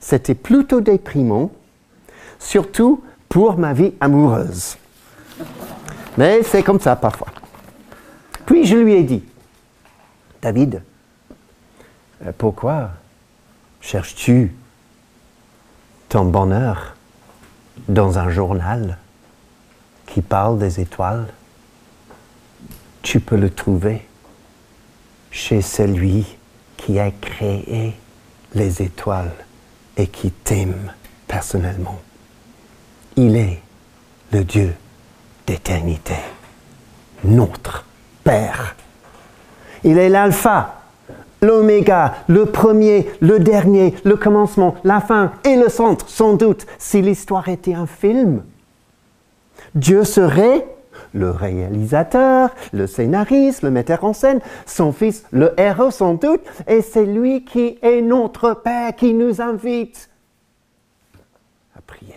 C'était 0.00 0.34
plutôt 0.34 0.80
déprimant, 0.80 1.50
surtout 2.38 3.04
pour 3.28 3.58
ma 3.58 3.74
vie 3.74 3.92
amoureuse. 4.00 4.78
Mais 6.16 6.42
c'est 6.44 6.62
comme 6.62 6.80
ça 6.80 6.96
parfois. 6.96 7.28
Puis 8.46 8.64
je 8.64 8.74
lui 8.78 8.94
ai 8.94 9.02
dit, 9.02 9.22
David, 10.40 10.80
euh, 12.24 12.32
pourquoi 12.38 12.92
cherches-tu 13.82 14.50
ton 16.08 16.24
bonheur 16.24 16.96
dans 17.86 18.18
un 18.18 18.30
journal? 18.30 18.96
Qui 20.12 20.22
parle 20.22 20.58
des 20.58 20.80
étoiles, 20.80 21.26
tu 23.02 23.20
peux 23.20 23.36
le 23.36 23.50
trouver 23.50 24.06
chez 25.30 25.62
celui 25.62 26.26
qui 26.76 26.98
a 26.98 27.10
créé 27.10 27.94
les 28.54 28.82
étoiles 28.82 29.34
et 29.96 30.06
qui 30.06 30.30
t'aime 30.30 30.92
personnellement. 31.26 32.00
Il 33.16 33.36
est 33.36 33.60
le 34.32 34.44
Dieu 34.44 34.74
d'éternité, 35.46 36.16
notre 37.24 37.84
Père. 38.24 38.76
Il 39.84 39.98
est 39.98 40.08
l'alpha, 40.08 40.82
l'oméga, 41.40 42.14
le 42.26 42.46
premier, 42.46 43.08
le 43.20 43.38
dernier, 43.38 43.94
le 44.04 44.16
commencement, 44.16 44.76
la 44.84 45.00
fin 45.00 45.32
et 45.44 45.56
le 45.56 45.68
centre, 45.68 46.08
sans 46.08 46.34
doute, 46.34 46.66
si 46.78 47.00
l'histoire 47.00 47.48
était 47.48 47.74
un 47.74 47.86
film 47.86 48.42
Dieu 49.74 50.04
serait 50.04 50.66
le 51.14 51.30
réalisateur, 51.30 52.50
le 52.72 52.86
scénariste, 52.86 53.62
le 53.62 53.70
metteur 53.70 54.04
en 54.04 54.12
scène, 54.12 54.40
son 54.66 54.92
fils, 54.92 55.24
le 55.30 55.58
héros 55.58 55.90
sans 55.90 56.14
doute, 56.14 56.42
et 56.66 56.82
c'est 56.82 57.06
lui 57.06 57.44
qui 57.44 57.78
est 57.82 58.02
notre 58.02 58.54
Père, 58.54 58.94
qui 58.94 59.14
nous 59.14 59.40
invite 59.40 60.10
à 61.76 61.80
prier. 61.80 62.14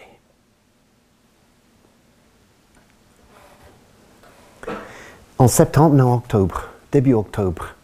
En 5.38 5.48
septembre, 5.48 5.96
non, 5.96 6.16
octobre, 6.16 6.70
début 6.92 7.14
octobre, 7.14 7.76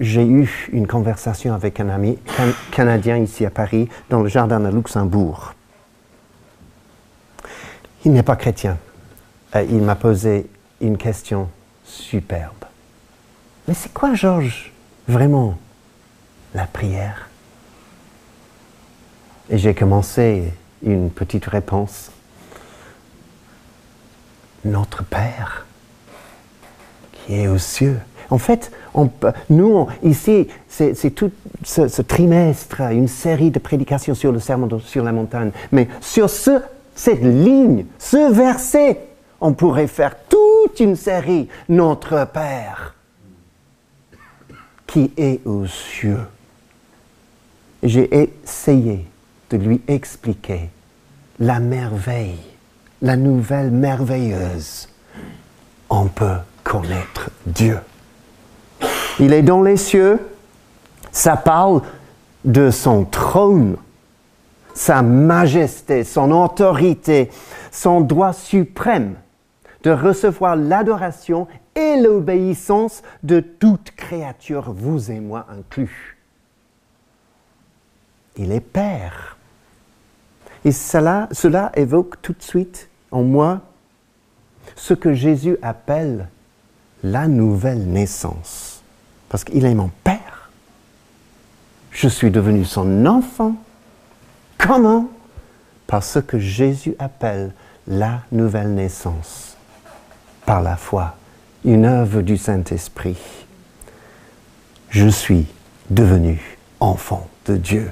j'ai 0.00 0.24
eu 0.24 0.68
une 0.72 0.86
conversation 0.86 1.54
avec 1.54 1.78
un 1.78 1.88
ami 1.88 2.18
canadien 2.72 3.18
ici 3.18 3.44
à 3.46 3.50
Paris, 3.50 3.88
dans 4.10 4.20
le 4.20 4.28
jardin 4.28 4.60
de 4.60 4.68
Luxembourg. 4.68 5.54
Il 8.04 8.12
n'est 8.12 8.22
pas 8.22 8.36
chrétien. 8.36 8.78
Il 9.54 9.82
m'a 9.82 9.94
posé 9.94 10.46
une 10.80 10.98
question 10.98 11.48
superbe. 11.84 12.52
Mais 13.66 13.74
c'est 13.74 13.92
quoi, 13.92 14.14
Georges, 14.14 14.72
vraiment, 15.08 15.56
la 16.54 16.66
prière? 16.66 17.28
Et 19.48 19.58
j'ai 19.58 19.74
commencé 19.74 20.52
une 20.82 21.10
petite 21.10 21.46
réponse. 21.46 22.10
Notre 24.64 25.04
Père, 25.04 25.66
qui 27.12 27.36
est 27.36 27.48
aux 27.48 27.58
cieux. 27.58 28.00
En 28.30 28.38
fait, 28.38 28.72
nous, 29.50 29.86
ici, 30.02 30.48
c'est 30.68 31.14
tout 31.14 31.30
ce, 31.62 32.02
trimestre, 32.02 32.80
une 32.80 33.08
série 33.08 33.50
de 33.50 33.58
prédications 33.58 34.14
sur 34.14 34.32
le 34.32 34.40
serment 34.40 34.68
sur 34.80 35.04
la 35.04 35.12
montagne. 35.12 35.50
Mais 35.72 35.88
sur 36.00 36.30
ce, 36.30 36.62
cette 36.94 37.22
ligne, 37.22 37.86
ce 37.98 38.32
verset, 38.32 39.00
on 39.40 39.52
pourrait 39.52 39.86
faire 39.86 40.14
toute 40.28 40.80
une 40.80 40.96
série. 40.96 41.48
Notre 41.68 42.26
Père, 42.26 42.94
qui 44.86 45.12
est 45.16 45.44
aux 45.46 45.66
cieux. 45.66 46.26
J'ai 47.82 48.30
essayé 48.44 49.06
de 49.50 49.56
lui 49.56 49.82
expliquer 49.88 50.70
la 51.38 51.60
merveille, 51.60 52.38
la 53.02 53.16
nouvelle 53.16 53.70
merveilleuse. 53.70 54.88
On 55.90 56.06
peut 56.06 56.38
connaître 56.62 57.30
Dieu. 57.46 57.78
Il 59.20 59.32
est 59.32 59.42
dans 59.42 59.62
les 59.62 59.76
cieux, 59.76 60.18
ça 61.12 61.36
parle 61.36 61.82
de 62.44 62.70
son 62.70 63.04
trône, 63.04 63.76
sa 64.74 65.02
majesté, 65.02 66.04
son 66.04 66.30
autorité, 66.32 67.30
son 67.70 68.00
droit 68.00 68.32
suprême 68.32 69.14
de 69.84 69.90
recevoir 69.90 70.56
l'adoration 70.56 71.46
et 71.74 71.96
l'obéissance 72.00 73.02
de 73.22 73.40
toute 73.40 73.92
créature, 73.92 74.72
vous 74.72 75.10
et 75.10 75.20
moi 75.20 75.46
inclus. 75.50 76.16
Il 78.36 78.52
est 78.52 78.60
Père. 78.60 79.36
Et 80.64 80.72
cela, 80.72 81.28
évoque 81.74 82.20
tout 82.22 82.32
de 82.32 82.42
suite 82.42 82.88
en 83.10 83.22
moi 83.22 83.60
ce 84.76 84.94
que 84.94 85.12
Jésus 85.12 85.58
appelle 85.62 86.28
la 87.02 87.28
nouvelle 87.28 87.86
naissance. 87.86 88.82
Parce 89.28 89.44
qu'il 89.44 89.64
est 89.64 89.74
mon 89.74 89.90
Père. 90.02 90.50
Je 91.90 92.08
suis 92.08 92.30
devenu 92.30 92.64
son 92.64 93.06
enfant. 93.06 93.56
Comment? 94.58 95.08
Parce 95.86 96.18
que 96.26 96.38
Jésus 96.38 96.94
appelle 96.98 97.52
la 97.86 98.22
nouvelle 98.32 98.74
naissance. 98.74 99.56
Par 100.46 100.62
la 100.62 100.76
foi, 100.76 101.16
une 101.64 101.84
œuvre 101.84 102.20
du 102.20 102.36
Saint-Esprit. 102.36 103.18
Je 104.90 105.08
suis 105.08 105.46
devenu 105.90 106.58
enfant 106.80 107.28
de 107.46 107.56
Dieu. 107.56 107.90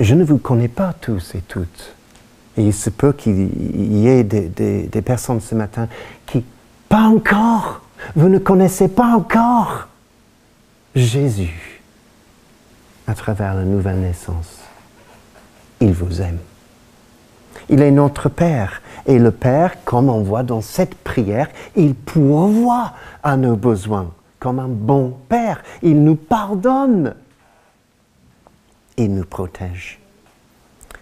Je 0.00 0.14
ne 0.14 0.24
vous 0.24 0.38
connais 0.38 0.68
pas 0.68 0.92
tous 0.92 1.34
et 1.34 1.42
toutes. 1.42 1.94
Et 2.56 2.62
il 2.62 2.74
se 2.74 2.90
peut 2.90 3.12
qu'il 3.12 3.96
y 3.96 4.08
ait 4.08 4.24
des, 4.24 4.48
des 4.48 5.02
personnes 5.02 5.40
ce 5.40 5.54
matin 5.54 5.88
qui 6.26 6.44
pas 6.88 7.02
encore. 7.02 7.82
Vous 8.16 8.28
ne 8.28 8.38
connaissez 8.38 8.88
pas 8.88 9.14
encore 9.14 9.88
Jésus 10.94 11.82
à 13.06 13.14
travers 13.14 13.54
la 13.54 13.64
nouvelle 13.64 14.00
naissance. 14.00 14.57
Il 15.80 15.92
vous 15.92 16.20
aime. 16.20 16.38
Il 17.68 17.82
est 17.82 17.90
notre 17.90 18.28
Père. 18.28 18.82
Et 19.06 19.18
le 19.18 19.30
Père, 19.30 19.84
comme 19.84 20.08
on 20.08 20.22
voit 20.22 20.42
dans 20.42 20.60
cette 20.60 20.94
prière, 20.94 21.48
il 21.76 21.94
pourvoit 21.94 22.92
à 23.22 23.36
nos 23.36 23.56
besoins. 23.56 24.12
Comme 24.38 24.58
un 24.58 24.68
bon 24.68 25.14
Père, 25.28 25.62
il 25.82 26.02
nous 26.02 26.16
pardonne. 26.16 27.14
Il 28.96 29.14
nous 29.14 29.24
protège. 29.24 29.98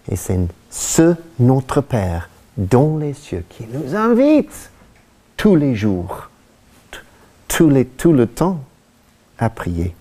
Et 0.08 0.16
c'est 0.16 0.38
ce 0.70 1.14
notre 1.38 1.80
Père 1.80 2.28
dans 2.56 2.96
les 2.96 3.14
cieux 3.14 3.44
qui 3.48 3.66
nous 3.66 3.94
invite 3.94 4.70
tous 5.36 5.56
les 5.56 5.74
jours, 5.74 6.30
tout 7.48 7.68
le 7.68 8.26
temps 8.26 8.60
à 9.38 9.50
prier. 9.50 9.94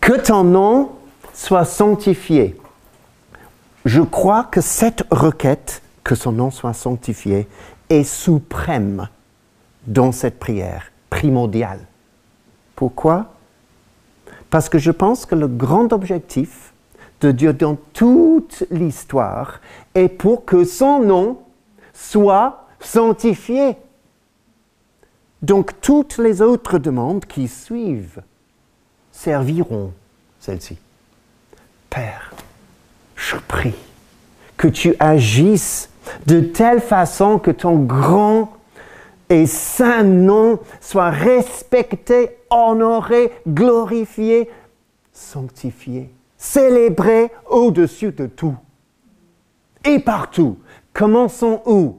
Que 0.00 0.20
ton 0.20 0.44
nom 0.44 0.90
soit 1.32 1.64
sanctifié. 1.64 2.57
Je 3.88 4.02
crois 4.02 4.44
que 4.44 4.60
cette 4.60 5.06
requête, 5.10 5.80
que 6.04 6.14
son 6.14 6.30
nom 6.30 6.50
soit 6.50 6.74
sanctifié, 6.74 7.48
est 7.88 8.04
suprême 8.04 9.08
dans 9.86 10.12
cette 10.12 10.38
prière, 10.38 10.92
primordiale. 11.08 11.80
Pourquoi? 12.76 13.32
Parce 14.50 14.68
que 14.68 14.76
je 14.76 14.90
pense 14.90 15.24
que 15.24 15.34
le 15.34 15.48
grand 15.48 15.94
objectif 15.94 16.74
de 17.22 17.32
Dieu 17.32 17.54
dans 17.54 17.76
toute 17.94 18.62
l'histoire 18.70 19.62
est 19.94 20.10
pour 20.10 20.44
que 20.44 20.64
son 20.64 21.00
nom 21.00 21.38
soit 21.94 22.66
sanctifié. 22.80 23.78
Donc 25.40 25.80
toutes 25.80 26.18
les 26.18 26.42
autres 26.42 26.76
demandes 26.76 27.24
qui 27.24 27.48
suivent 27.48 28.20
serviront 29.12 29.94
celle-ci. 30.40 30.76
Père, 31.88 32.34
je 33.18 33.36
prie 33.36 33.74
que 34.56 34.68
tu 34.68 34.94
agisses 35.00 35.90
de 36.26 36.40
telle 36.40 36.80
façon 36.80 37.38
que 37.38 37.50
ton 37.50 37.76
grand 37.76 38.52
et 39.28 39.46
saint 39.46 40.04
nom 40.04 40.58
soit 40.80 41.10
respecté, 41.10 42.38
honoré, 42.48 43.32
glorifié, 43.46 44.48
sanctifié, 45.12 46.10
célébré 46.38 47.30
au-dessus 47.50 48.12
de 48.12 48.26
tout 48.26 48.56
et 49.84 49.98
partout. 49.98 50.58
Commençons 50.94 51.60
où? 51.66 51.98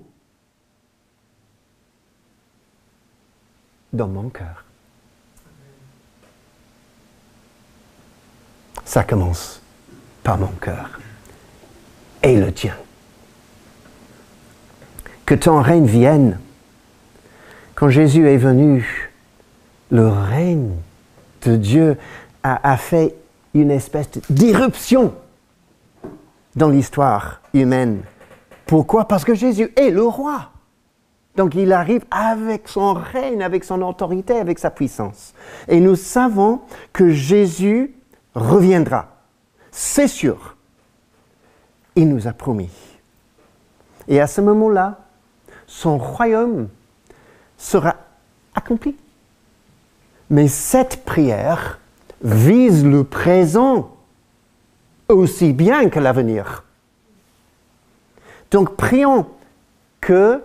Dans 3.91 4.07
mon 4.07 4.29
cœur. 4.29 4.63
Ça 8.85 9.03
commence 9.03 9.61
par 10.23 10.37
mon 10.37 10.47
cœur 10.47 10.99
et 12.23 12.37
le 12.37 12.51
tien. 12.51 12.75
Que 15.25 15.35
ton 15.35 15.61
règne 15.61 15.85
vienne. 15.85 16.39
Quand 17.75 17.89
Jésus 17.89 18.27
est 18.27 18.37
venu, 18.37 19.11
le 19.91 20.07
règne 20.07 20.71
de 21.43 21.55
Dieu 21.55 21.97
a, 22.43 22.71
a 22.71 22.77
fait 22.77 23.15
une 23.53 23.71
espèce 23.71 24.09
d'irruption 24.29 25.13
dans 26.55 26.69
l'histoire 26.69 27.41
humaine. 27.53 28.01
Pourquoi? 28.65 29.07
Parce 29.07 29.23
que 29.23 29.33
Jésus 29.33 29.71
est 29.75 29.89
le 29.89 30.03
roi. 30.03 30.51
Donc 31.35 31.55
il 31.55 31.71
arrive 31.71 32.03
avec 32.11 32.67
son 32.67 32.93
règne, 32.93 33.41
avec 33.41 33.63
son 33.63 33.81
autorité, 33.81 34.37
avec 34.39 34.59
sa 34.59 34.69
puissance. 34.69 35.33
Et 35.67 35.79
nous 35.79 35.95
savons 35.95 36.61
que 36.91 37.11
Jésus 37.11 37.95
reviendra. 38.35 39.07
C'est 39.71 40.07
sûr. 40.07 40.57
Il 41.95 42.09
nous 42.09 42.27
a 42.27 42.33
promis. 42.33 42.69
Et 44.07 44.19
à 44.19 44.27
ce 44.27 44.41
moment-là, 44.41 44.99
son 45.67 45.97
royaume 45.97 46.69
sera 47.57 47.95
accompli. 48.55 48.95
Mais 50.29 50.47
cette 50.47 51.03
prière 51.05 51.79
vise 52.23 52.85
le 52.85 53.03
présent 53.03 53.95
aussi 55.07 55.53
bien 55.53 55.89
que 55.89 55.99
l'avenir. 55.99 56.63
Donc 58.51 58.75
prions 58.75 59.27
que 60.01 60.41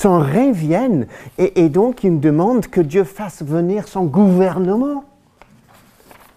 son 0.00 0.18
règne 0.18 0.52
vienne. 0.52 1.06
Et, 1.36 1.68
donc, 1.68 2.04
il 2.04 2.20
demande 2.20 2.66
que 2.66 2.80
Dieu 2.80 3.04
fasse 3.04 3.42
venir 3.42 3.86
son 3.86 4.04
gouvernement 4.04 5.04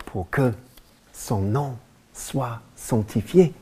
pour 0.07 0.29
que 0.29 0.51
son 1.13 1.39
nom 1.39 1.75
soit 2.13 2.59
sanctifié. 2.75 3.53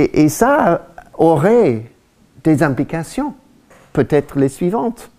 Et, 0.00 0.28
ça, 0.28 0.86
aurait 1.14 1.84
des 2.42 2.62
implications, 2.62 3.34
peut-être 3.92 4.38
les 4.38 4.48
suivantes. 4.48 5.10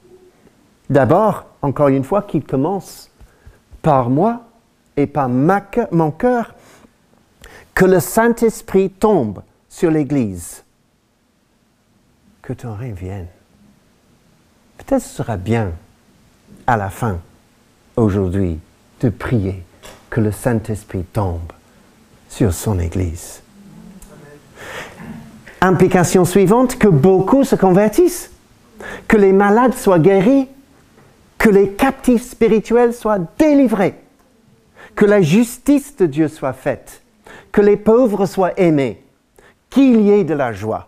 D'abord, 0.90 1.46
encore 1.62 1.90
une 1.90 2.04
fois, 2.04 2.24
qu'il 2.24 2.44
commence 2.44 3.12
par 3.82 4.10
moi 4.10 4.42
et 4.98 5.06
par 5.06 5.30
mon 5.30 6.12
cœur, 6.12 6.56
que 7.76 7.86
le 7.86 8.00
Saint-Esprit 8.00 8.90
tombe 8.90 9.42
sur 9.70 9.92
l'Église. 9.92 10.64
Que 12.42 12.54
ton 12.54 12.74
règne 12.74 12.94
vienne. 12.94 13.28
Peut-être 14.78 15.04
ce 15.04 15.18
sera 15.18 15.38
bien 15.38 15.72
à 16.66 16.76
la 16.76 16.90
fin, 16.90 17.20
aujourd'hui, 17.96 18.60
de 19.02 19.10
prier 19.10 19.64
que 20.10 20.22
le 20.22 20.32
Saint-Esprit 20.32 21.04
tombe 21.04 21.52
sur 22.30 22.54
son 22.54 22.80
Église. 22.80 23.41
Implication 25.64 26.26
suivante, 26.26 26.80
que 26.80 26.88
beaucoup 26.88 27.44
se 27.44 27.56
convertissent, 27.56 28.32
que 29.08 29.16
les 29.16 29.32
malades 29.32 29.76
soient 29.76 30.00
guéris, 30.00 30.48
que 31.38 31.50
les 31.50 31.70
captifs 31.74 32.24
spirituels 32.24 32.96
soient 32.96 33.20
délivrés, 33.38 33.94
que 34.96 35.06
la 35.06 35.22
justice 35.22 35.96
de 35.98 36.08
Dieu 36.08 36.28
soit 36.30 36.54
faite, 36.54 37.04
que 37.52 37.62
les 37.62 37.78
pauvres 37.78 38.26
soient 38.26 38.60
aimés, 38.60 39.04
qu'il 39.70 40.02
y 40.02 40.10
ait 40.10 40.24
de 40.24 40.34
la 40.34 40.52
joie. 40.52 40.88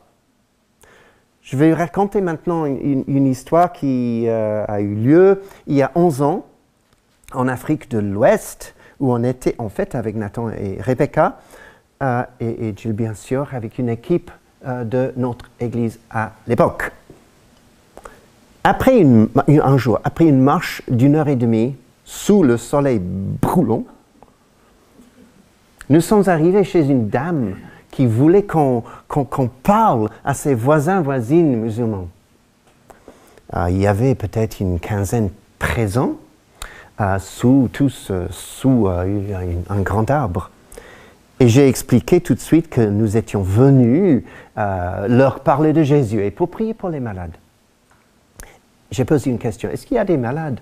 Je 1.43 1.55
vais 1.55 1.71
raconter 1.71 2.21
maintenant 2.21 2.65
une, 2.65 3.27
histoire 3.27 3.73
qui 3.73 4.25
euh, 4.27 4.65
a 4.67 4.81
eu 4.81 4.95
lieu 4.95 5.41
il 5.67 5.75
y 5.75 5.83
a 5.83 5.91
11 5.93 6.21
ans 6.23 6.45
en 7.33 7.47
Afrique 7.47 7.91
de 7.91 7.99
l'Ouest, 7.99 8.73
où 8.99 9.13
on 9.13 9.23
était 9.23 9.53
en 9.59 9.69
fait 9.69 9.93
avec 9.93 10.15
Nathan 10.15 10.49
et 10.49 10.79
Rebecca, 10.81 11.37
euh, 12.01 12.23
et, 12.39 12.69
et 12.69 12.73
Jill 12.75 12.93
bien 12.93 13.13
sûr, 13.13 13.49
avec 13.53 13.77
une 13.77 13.89
équipe 13.89 14.31
de 14.65 15.13
notre 15.17 15.49
église 15.59 15.99
à 16.09 16.31
l'époque. 16.47 16.91
Après 18.63 19.05
un 19.47 19.77
jour, 19.77 19.99
après 20.03 20.25
une 20.25 20.39
marche 20.39 20.81
d'une 20.89 21.15
heure 21.15 21.27
et 21.27 21.35
demie, 21.35 21.75
sous 22.05 22.43
le 22.43 22.57
soleil 22.57 23.01
brûlant, 23.01 23.83
nous 25.89 25.99
sommes 25.99 26.27
arrivés 26.27 26.63
chez 26.63 26.85
une 26.85 27.09
dame 27.09 27.55
qui 27.91 28.05
voulait 28.05 28.43
qu'on 28.43 28.83
parle 29.61 30.09
à 30.23 30.33
ses 30.33 30.55
voisins, 30.55 31.01
voisines 31.01 31.57
musulmans. 31.57 32.07
Euh, 33.55 33.69
il 33.69 33.77
y 33.77 33.87
avait 33.87 34.15
peut-être 34.15 34.61
une 34.61 34.79
quinzaine 34.79 35.29
présents, 35.59 36.13
euh, 37.01 37.19
sous, 37.19 37.69
tous 37.71 38.11
sous 38.31 38.87
un 38.87 39.81
grand 39.81 40.09
arbre. 40.09 40.49
Et 41.39 41.47
j'ai 41.47 41.67
expliqué 41.67 42.21
tout 42.21 42.35
de 42.35 42.39
suite 42.39 42.69
que 42.69 42.81
nous 42.81 43.17
étions 43.17 43.41
venus 43.41 44.23
euh, 44.57 45.07
leur 45.07 45.39
parler 45.41 45.73
de 45.73 45.83
Jésus 45.83 46.23
et 46.23 46.31
pour 46.31 46.49
prier 46.49 46.73
pour 46.73 46.89
les 46.89 46.99
malades. 46.99 47.35
J'ai 48.91 49.05
posé 49.05 49.31
une 49.31 49.39
question. 49.39 49.69
Est-ce 49.69 49.85
qu'il 49.85 49.95
y 49.95 49.99
a 49.99 50.05
des 50.05 50.17
malades? 50.17 50.59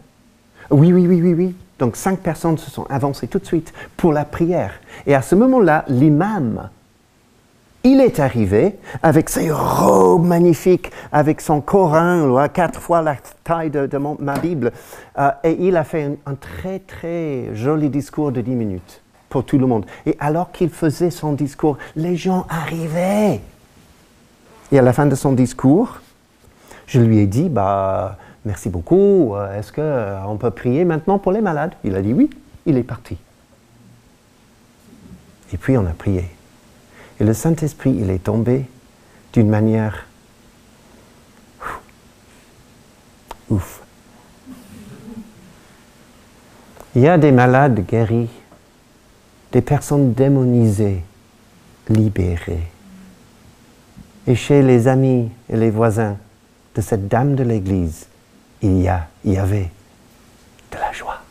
Oui, 0.69 0.93
oui, 0.93 1.05
oui, 1.07 1.21
oui, 1.21 1.33
oui. 1.33 1.55
Donc 1.79 1.97
cinq 1.97 2.19
personnes 2.19 2.57
se 2.57 2.71
sont 2.71 2.85
avancées 2.89 3.27
tout 3.27 3.39
de 3.39 3.45
suite 3.45 3.73
pour 3.97 4.13
la 4.13 4.23
prière. 4.23 4.73
Et 5.05 5.13
à 5.13 5.21
ce 5.21 5.35
moment-là, 5.35 5.83
l'imam, 5.89 6.69
il 7.83 7.99
est 7.99 8.19
arrivé 8.19 8.77
avec 9.03 9.29
ses 9.29 9.51
robes 9.51 10.25
magnifiques, 10.25 10.91
avec 11.11 11.41
son 11.41 11.59
Coran, 11.59 12.47
quatre 12.53 12.79
fois 12.79 13.01
la 13.01 13.17
taille 13.43 13.71
de, 13.71 13.89
ma 14.19 14.37
Bible, 14.37 14.71
euh, 15.17 15.31
et 15.43 15.57
il 15.59 15.75
a 15.75 15.83
fait 15.83 16.03
un, 16.03 16.31
un 16.31 16.35
très, 16.35 16.79
très 16.79 17.53
joli 17.55 17.89
discours 17.89 18.31
de 18.31 18.41
dix 18.41 18.55
minutes 18.55 19.01
pour 19.31 19.45
tout 19.45 19.57
le 19.57 19.65
monde. 19.65 19.85
Et 20.05 20.15
alors 20.19 20.51
qu'il 20.51 20.69
faisait 20.69 21.09
son 21.09 21.33
discours, 21.33 21.79
les 21.95 22.15
gens 22.15 22.45
arrivaient. 22.49 23.41
Et 24.71 24.77
à 24.77 24.81
la 24.83 24.93
fin 24.93 25.07
de 25.07 25.15
son 25.15 25.31
discours, 25.31 25.99
je 26.85 26.99
lui 26.99 27.17
ai 27.19 27.25
dit, 27.25 27.49
bah, 27.49 28.17
merci 28.45 28.69
beaucoup, 28.69 29.33
euh, 29.33 29.57
est-ce 29.57 29.71
qu'on 29.71 29.81
euh, 29.81 30.35
peut 30.37 30.51
prier 30.51 30.85
maintenant 30.85 31.17
pour 31.17 31.31
les 31.31 31.41
malades? 31.41 31.73
Il 31.83 31.95
a 31.95 32.01
dit 32.01 32.13
oui, 32.13 32.29
il 32.65 32.77
est 32.77 32.83
parti. 32.83 33.17
Et 35.53 35.57
puis 35.57 35.77
on 35.77 35.85
a 35.85 35.93
prié. 35.93 36.25
Et 37.19 37.23
le 37.23 37.33
Saint-Esprit, 37.33 37.95
il 37.97 38.09
est 38.09 38.23
tombé 38.23 38.65
d'une 39.33 39.49
manière... 39.49 40.05
Ouf. 43.49 43.81
Il 46.95 47.01
y 47.01 47.07
a 47.07 47.17
des 47.17 47.31
malades 47.31 47.85
guéris 47.85 48.29
des 49.51 49.61
personnes 49.61 50.13
démonisées, 50.13 51.03
libérées. 51.89 52.67
Et 54.27 54.35
chez 54.35 54.61
les 54.61 54.87
amis 54.87 55.29
et 55.49 55.57
les 55.57 55.69
voisins 55.69 56.17
de 56.75 56.81
cette 56.81 57.07
dame 57.07 57.35
de 57.35 57.43
l'Église, 57.43 58.07
il 58.61 58.81
y, 58.81 58.87
a, 58.87 59.07
il 59.25 59.33
y 59.33 59.37
avait 59.37 59.69
de 60.71 60.77
la 60.77 60.91
joie. 60.91 61.21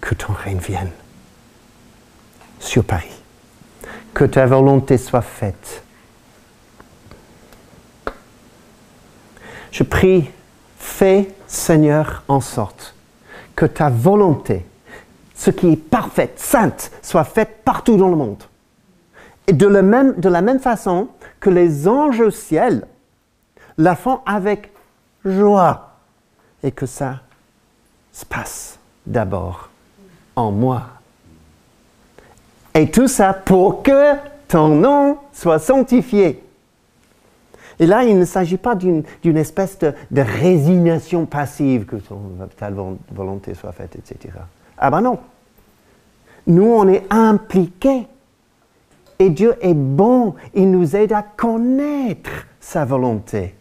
Que 0.00 0.14
ton 0.14 0.32
règne 0.32 0.58
vienne 0.58 0.90
sur 2.58 2.84
Paris. 2.84 3.22
Que 4.12 4.24
ta 4.24 4.44
volonté 4.46 4.98
soit 4.98 5.22
faite. 5.22 5.82
Je 9.70 9.82
prie, 9.82 10.30
fais 10.78 11.28
Seigneur 11.46 12.22
en 12.28 12.40
sorte 12.40 12.94
que 13.56 13.66
ta 13.66 13.88
volonté 13.88 14.64
ce 15.34 15.50
qui 15.50 15.72
est 15.72 15.76
parfaite, 15.76 16.38
sainte, 16.38 16.90
soit 17.02 17.24
faite 17.24 17.62
partout 17.64 17.96
dans 17.96 18.08
le 18.08 18.16
monde. 18.16 18.42
Et 19.46 19.52
de, 19.52 19.66
la 19.66 19.82
même 19.82 20.60
façon 20.60 21.08
que 21.40 21.50
les 21.50 21.86
anges 21.86 22.20
au 22.20 22.30
ciel 22.30 22.86
la 23.76 23.96
font 23.96 24.20
avec 24.24 24.72
joie. 25.24 25.90
Et 26.62 26.72
que 26.72 26.86
ça 26.86 27.20
se 28.12 28.24
passe 28.24 28.78
d'abord 29.04 29.68
en 30.36 30.50
moi. 30.50 30.84
Et 32.72 32.90
tout 32.90 33.08
ça 33.08 33.34
pour 33.34 33.82
que 33.82 34.14
ton 34.48 34.68
nom 34.68 35.18
soit 35.32 35.58
sanctifié. 35.58 36.42
Et 37.80 37.86
là, 37.86 38.04
il 38.04 38.18
ne 38.18 38.24
s'agit 38.24 38.56
pas 38.56 38.76
d'une 38.76 39.04
espèce 39.36 39.78
de, 39.80 39.92
de, 40.10 40.20
résignation 40.20 41.26
passive, 41.26 41.86
que 41.86 41.96
ton, 41.96 42.20
ta 42.56 42.70
volonté 43.10 43.54
soit 43.54 43.72
faite, 43.72 43.96
etc. 43.96 44.32
Ah 44.86 44.90
ben 44.90 45.00
non. 45.00 45.18
Nous, 46.46 46.70
on 46.70 46.86
est 46.88 47.06
impliqués. 47.08 48.06
Et 49.18 49.30
Dieu 49.30 49.54
est 49.62 49.72
bon. 49.72 50.34
Il 50.52 50.70
nous 50.70 50.94
aide 50.94 51.14
à 51.14 51.22
connaître 51.22 52.46
sa 52.60 52.84
volonté. 52.84 53.54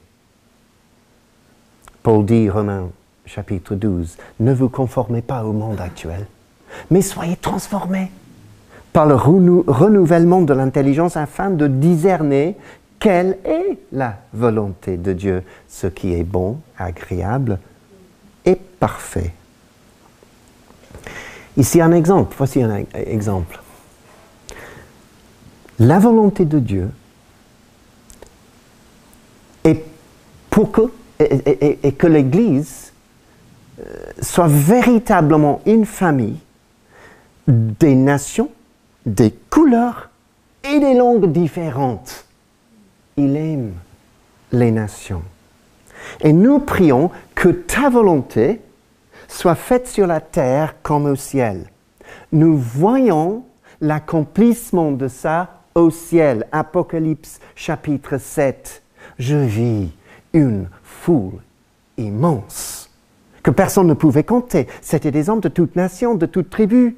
Paul 2.02 2.26
dit, 2.26 2.50
Romains 2.50 2.90
chapitre 3.26 3.76
12, 3.76 4.18
ne 4.42 4.54
vous 4.54 4.68
conformez 4.68 5.22
pas 5.22 5.46
au 5.46 5.54
monde 5.54 5.80
actuel, 5.80 6.28
mais 6.92 7.02
soyez 7.02 7.38
transformés 7.38 8.12
par 8.92 9.06
le 9.06 9.16
renouvellement 9.16 10.42
de 10.42 10.54
l'intelligence 10.54 11.16
afin 11.16 11.52
de 11.52 11.68
discerner 11.68 12.58
quelle 13.00 13.38
est 13.46 13.78
la 13.94 14.18
volonté 14.34 14.98
de 14.98 15.14
Dieu, 15.14 15.44
ce 15.70 15.88
qui 15.88 16.14
est 16.14 16.26
bon, 16.26 16.58
agréable 16.78 17.60
et 18.44 18.56
parfait. 18.56 19.34
Ici 21.58 21.82
un 21.82 21.92
exemple, 21.92 22.36
voici 22.38 22.62
un 22.64 22.84
exemple. 22.94 23.60
La 25.80 26.00
volonté 26.00 26.46
de 26.46 26.60
Dieu 26.60 26.90
est 29.64 29.84
pour 30.50 30.72
que, 30.72 30.82
que 31.20 32.08
l'Église 32.08 32.94
euh, 33.80 34.12
soit 34.22 34.48
véritablement 34.48 35.62
une 35.66 35.86
famille 35.86 36.38
des 37.48 37.96
nations, 37.96 38.50
des 39.06 39.32
couleurs 39.50 40.10
et 40.64 40.80
des 40.80 40.94
langues 40.94 41.32
différentes. 41.32 42.26
Il 43.18 43.36
aime 43.36 43.74
les 44.52 44.72
nations. 44.72 45.24
Et 46.22 46.34
nous 46.34 46.60
prions 46.60 47.12
que 47.36 47.50
ta 47.50 47.90
volonté 47.90 48.62
soit 49.34 49.56
faite 49.56 49.88
sur 49.88 50.06
la 50.06 50.22
terre 50.22 50.76
comme 50.84 51.08
au 51.08 51.16
ciel. 51.16 51.66
Nous 52.32 52.56
voyons 52.56 53.44
l'accomplissement 53.82 54.92
de 54.92 55.08
ça 55.08 55.62
au 55.74 55.90
ciel. 55.90 56.46
Apocalypse 56.52 57.40
chapitre 57.56 58.20
7. 58.20 58.84
Je 59.18 59.36
vis 59.36 59.90
une 60.34 60.68
foule 60.84 61.42
immense 61.98 62.92
que 63.42 63.52
personne 63.52 63.88
ne 63.88 63.96
pouvait 63.96 64.24
compter. 64.24 64.68
C'était 64.82 65.12
des 65.12 65.30
hommes 65.30 65.42
de 65.42 65.50
toute 65.50 65.76
nation, 65.76 66.14
de 66.14 66.28
toute 66.28 66.50
tribu, 66.50 66.96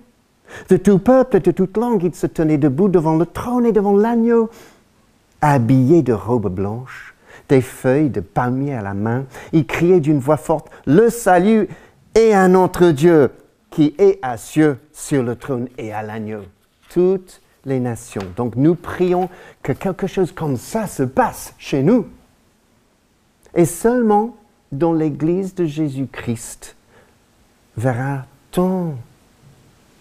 de 0.69 0.77
tout 0.77 0.99
peuple, 0.99 1.39
de 1.39 1.51
toute 1.51 1.77
langue. 1.77 2.03
Ils 2.03 2.15
se 2.15 2.27
tenaient 2.27 2.57
debout 2.57 2.89
devant 2.89 3.15
le 3.15 3.25
trône 3.25 3.65
et 3.65 3.71
devant 3.71 3.95
l'agneau, 3.95 4.49
habillés 5.41 6.03
de 6.03 6.13
robes 6.13 6.53
blanches, 6.53 7.15
des 7.47 7.61
feuilles 7.61 8.09
de 8.09 8.19
palmier 8.19 8.75
à 8.75 8.81
la 8.81 8.93
main. 8.93 9.23
Ils 9.53 9.65
criaient 9.65 10.01
d'une 10.01 10.19
voix 10.19 10.37
forte, 10.37 10.69
Le 10.85 11.09
salut 11.09 11.69
et 12.15 12.33
un 12.33 12.55
autre 12.55 12.91
Dieu 12.91 13.29
qui 13.69 13.93
est 13.97 14.19
à 14.21 14.37
cieux 14.37 14.79
sur 14.93 15.21
le 15.21 15.35
trône 15.35 15.67
et 15.77 15.93
à 15.93 16.01
l'agneau. 16.01 16.43
Toutes 16.89 17.41
les 17.65 17.79
nations. 17.79 18.23
Donc 18.37 18.55
nous 18.55 18.75
prions 18.75 19.29
que 19.61 19.73
quelque 19.73 20.07
chose 20.07 20.31
comme 20.31 20.55
ça 20.55 20.87
se 20.87 21.03
passe 21.03 21.53
chez 21.57 21.83
nous. 21.83 22.07
Et 23.53 23.65
seulement 23.65 24.35
dans 24.71 24.93
l'Église 24.93 25.55
de 25.55 25.65
Jésus-Christ 25.65 26.75
verra-t-on 27.75 28.95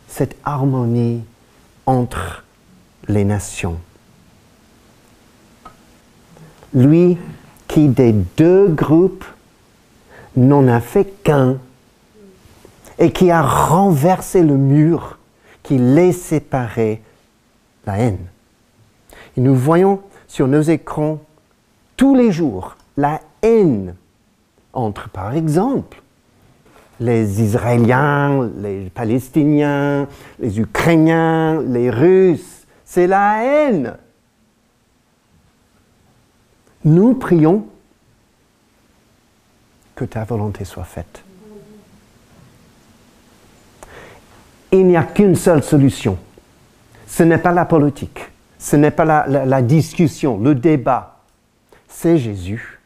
cette 0.07 0.37
harmonie 0.45 1.25
entre 1.87 2.45
les 3.09 3.25
nations. 3.25 3.79
Lui 6.73 7.19
qui 7.67 7.89
des 7.89 8.13
deux 8.13 8.69
groupes 8.69 9.25
n'en 10.37 10.69
a 10.69 10.81
fait 10.81 11.07
qu'un 11.23 11.59
et 12.99 13.13
qui 13.13 13.31
a 13.31 13.43
renversé 13.43 14.43
le 14.43 14.57
mur 14.57 15.19
qui 15.63 15.79
les 15.79 16.13
séparait, 16.13 17.01
la 17.87 17.99
haine. 17.99 18.27
Et 19.37 19.41
nous 19.41 19.55
voyons 19.55 20.01
sur 20.29 20.47
nos 20.47 20.63
écrans 20.63 21.19
tous 21.97 22.15
les 22.15 22.33
jours 22.33 22.77
la 22.97 23.21
haine 23.43 23.95
entre, 24.73 25.09
par 25.09 25.35
exemple, 25.35 26.03
les 27.01 27.43
Israéliens, 27.43 28.51
les 28.59 28.91
Palestiniens, 28.91 30.09
les 30.39 30.61
Ukrainiens, 30.61 31.61
les 31.63 31.91
Russes. 31.91 32.67
C'est 32.85 33.07
la 33.07 33.45
haine. 33.45 33.97
Nous 36.85 37.15
prions 37.15 37.67
que 39.95 40.05
ta 40.05 40.25
volonté 40.25 40.65
soit 40.65 40.85
faite. 40.85 41.25
Il 44.75 44.89
n'y 44.89 44.97
a 44.97 45.05
qu'une 45.05 45.37
seule 45.37 45.63
solution. 45.63 46.19
Ce 47.07 47.23
n'est 47.23 47.39
pas 47.39 47.53
la 47.53 47.65
politique, 47.65 48.29
ce 48.59 48.75
n'est 48.75 48.91
pas 48.91 49.05
la, 49.05 49.63
discussion, 49.63 50.37
le 50.37 50.57
débat. 50.57 51.21
C'est 51.87 52.19
Jésus 52.19 52.81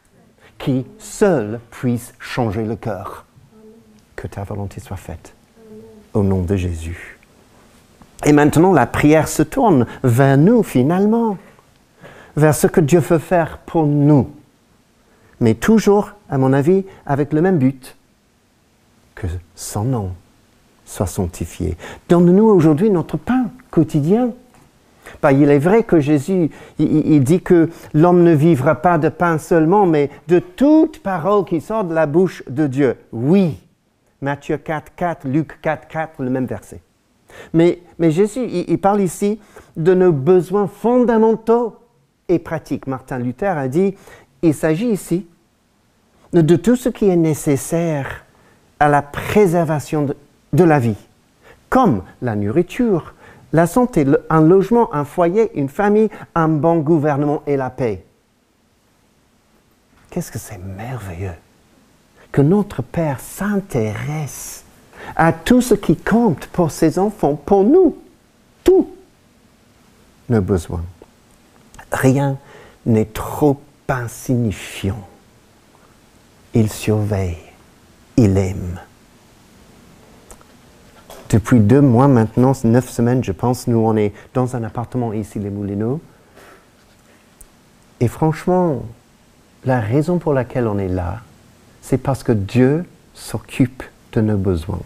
qui 0.59 0.85
seul 0.99 1.59
puisse 1.71 2.13
changer 2.19 2.63
le 2.63 2.75
cœur. 2.75 3.25
Que 4.15 4.27
ta 4.27 4.43
volonté 4.43 4.79
soit 4.79 4.97
faite. 4.97 5.33
Au 6.13 6.21
nom 6.21 6.43
de 6.43 6.55
Jésus. 6.55 7.17
Et 8.23 8.33
maintenant, 8.33 8.71
la 8.71 8.85
prière 8.85 9.27
se 9.27 9.41
tourne 9.41 9.87
vers 10.03 10.37
nous 10.37 10.61
finalement, 10.61 11.39
vers 12.35 12.53
ce 12.53 12.67
que 12.67 12.81
Dieu 12.81 12.99
veut 12.99 13.17
faire 13.17 13.57
pour 13.65 13.87
nous. 13.87 14.29
Mais 15.39 15.55
toujours, 15.55 16.11
à 16.29 16.37
mon 16.37 16.53
avis, 16.53 16.85
avec 17.07 17.33
le 17.33 17.41
même 17.41 17.57
but, 17.57 17.95
que 19.15 19.25
son 19.55 19.85
nom 19.85 20.11
soit 20.89 21.05
sanctifié. 21.05 21.77
Donne-nous 22.09 22.45
aujourd'hui 22.45 22.89
notre 22.89 23.17
pain 23.17 23.51
quotidien. 23.69 24.31
Bah, 25.21 25.31
il 25.31 25.49
est 25.49 25.59
vrai 25.59 25.83
que 25.83 25.99
Jésus, 25.99 26.49
il, 26.79 27.23
dit 27.23 27.41
que 27.41 27.69
l'homme 27.93 28.23
ne 28.23 28.33
vivra 28.33 28.75
pas 28.75 28.97
de 28.97 29.09
pain 29.09 29.37
seulement, 29.37 29.85
mais 29.85 30.09
de 30.27 30.39
toute 30.39 31.01
parole 31.01 31.45
qui 31.45 31.61
sort 31.61 31.83
de 31.83 31.93
la 31.93 32.05
bouche 32.05 32.43
de 32.49 32.67
Dieu. 32.67 32.95
Oui, 33.11 33.57
Matthieu 34.21 34.57
4, 34.57 34.93
4, 34.95 35.27
Luc 35.27 35.59
4, 35.61 35.87
4, 35.87 36.23
le 36.23 36.29
même 36.29 36.45
verset. 36.45 36.81
Mais, 37.53 37.79
mais 37.99 38.11
Jésus, 38.11 38.45
il, 38.67 38.77
parle 38.79 39.01
ici 39.01 39.39
de 39.77 39.93
nos 39.93 40.11
besoins 40.11 40.67
fondamentaux 40.67 41.75
et 42.27 42.39
pratiques. 42.39 42.87
Martin 42.87 43.19
Luther 43.19 43.57
a 43.57 43.67
dit, 43.67 43.95
il 44.41 44.53
s'agit 44.53 44.89
ici 44.89 45.27
de 46.33 46.55
tout 46.55 46.75
ce 46.75 46.89
qui 46.89 47.07
est 47.07 47.15
nécessaire 47.15 48.25
à 48.79 48.89
la 48.89 49.01
préservation 49.01 50.03
de, 50.03 50.15
de 50.53 50.63
la 50.63 50.79
vie, 50.79 50.97
comme 51.69 52.03
la 52.21 52.35
nourriture, 52.35 53.13
la 53.53 53.67
santé, 53.67 54.05
un 54.29 54.41
logement, 54.41 54.93
un 54.93 55.05
foyer, 55.05 55.51
une 55.57 55.69
famille, 55.69 56.09
un 56.35 56.47
bon 56.47 56.77
gouvernement 56.77 57.41
et 57.47 57.57
la 57.57 57.69
paix. 57.69 58.03
Qu'est-ce 60.09 60.31
que 60.31 60.39
c'est 60.39 60.57
merveilleux 60.57 61.35
que 62.31 62.41
notre 62.41 62.81
Père 62.81 63.19
s'intéresse 63.19 64.63
à 65.15 65.33
tout 65.33 65.61
ce 65.61 65.73
qui 65.73 65.95
compte 65.95 66.47
pour 66.47 66.71
ses 66.71 66.99
enfants, 66.99 67.35
pour 67.35 67.63
nous, 67.63 67.97
tous 68.63 68.87
nos 70.29 70.41
besoins. 70.41 70.83
Rien 71.91 72.37
n'est 72.85 73.05
trop 73.05 73.59
insignifiant. 73.87 75.07
Il 76.53 76.71
surveille, 76.71 77.37
il 78.17 78.37
aime. 78.37 78.79
Depuis 81.29 81.59
deux 81.59 81.81
mois 81.81 82.07
maintenant, 82.07 82.53
neuf 82.63 82.89
semaines, 82.89 83.23
je 83.23 83.31
pense, 83.31 83.67
nous, 83.67 83.77
on 83.77 83.95
est 83.95 84.13
dans 84.33 84.55
un 84.55 84.63
appartement 84.63 85.13
ici, 85.13 85.37
les 85.39 85.51
Moulineaux. 85.51 86.01
Et 87.99 88.07
franchement, 88.07 88.83
la 89.65 89.79
raison 89.79 90.17
pour 90.17 90.33
laquelle 90.33 90.67
on 90.67 90.79
est 90.79 90.87
là, 90.87 91.19
c'est 91.81 91.97
parce 91.97 92.23
que 92.23 92.31
Dieu 92.31 92.85
s'occupe 93.13 93.83
de 94.13 94.21
nos 94.21 94.37
besoins. 94.37 94.81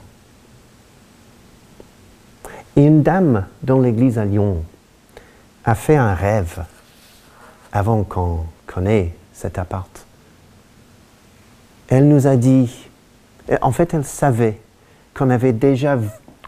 Et 2.75 2.83
une 2.83 3.03
dame 3.03 3.45
dans 3.61 3.79
l'église 3.79 4.17
à 4.17 4.25
Lyon 4.25 4.63
a 5.63 5.75
fait 5.75 5.95
un 5.95 6.13
rêve 6.13 6.65
avant 7.71 8.03
qu'on 8.03 8.39
connaisse 8.65 9.11
cet 9.33 9.57
appart. 9.57 10.05
Elle 11.87 12.07
nous 12.07 12.27
a 12.27 12.35
dit, 12.35 12.89
en 13.61 13.71
fait 13.71 13.93
elle 13.93 14.05
savait 14.05 14.59
qu'on 15.13 15.29
avait 15.29 15.53
déjà 15.53 15.97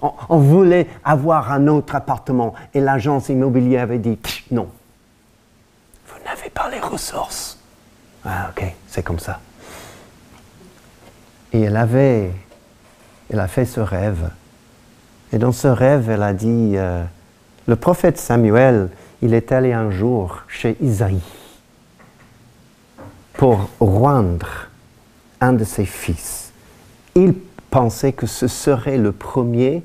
on, 0.01 0.38
voulait 0.38 0.88
avoir 1.03 1.51
un 1.51 1.67
autre 1.67 1.95
appartement 1.95 2.53
et 2.73 2.81
l'agence 2.81 3.29
immobilière 3.29 3.84
avait 3.84 3.99
dit 3.99 4.19
non. 4.51 4.67
Vous 6.08 6.23
n'avez 6.25 6.49
pas 6.49 6.69
les 6.69 6.79
ressources. 6.79 7.60
Ah, 8.25 8.49
ok, 8.49 8.65
c'est 8.88 9.03
comme 9.03 9.19
ça. 9.19 9.39
Et 11.53 11.62
elle 11.62 11.77
avait, 11.77 12.31
elle 13.31 13.39
a 13.39 13.47
fait 13.47 13.65
ce 13.65 13.79
rêve. 13.79 14.29
Et 15.31 15.38
dans 15.38 15.51
ce 15.51 15.67
rêve, 15.67 16.10
elle 16.10 16.23
a 16.23 16.34
dit, 16.34 16.73
euh, 16.75 17.03
le 17.67 17.75
prophète 17.75 18.17
Samuel, 18.17 18.89
il 19.21 19.34
est 19.34 19.51
allé 19.51 19.73
un 19.73 19.89
jour 19.91 20.43
chez 20.47 20.77
Isaïe 20.81 21.21
pour 23.34 23.69
rendre 23.79 24.69
un 25.41 25.53
de 25.53 25.63
ses 25.63 25.86
fils. 25.86 26.51
Il 27.15 27.36
pensait 27.75 28.13
que 28.13 28.25
ce 28.25 28.47
serait 28.47 28.97
le 28.97 29.11
premier 29.11 29.83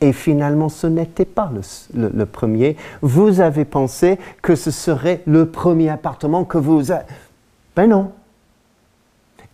et 0.00 0.14
finalement 0.14 0.70
ce 0.70 0.86
n'était 0.86 1.26
pas 1.26 1.52
le, 1.92 2.24
premier. 2.24 2.78
Vous 3.02 3.42
avez 3.42 3.66
pensé 3.66 4.18
que 4.40 4.54
ce 4.56 4.70
serait 4.70 5.20
le 5.26 5.44
premier 5.44 5.90
appartement 5.90 6.46
que 6.46 6.56
vous... 6.56 6.92
avez... 6.92 7.04
Ben 7.76 7.90
non. 7.90 8.12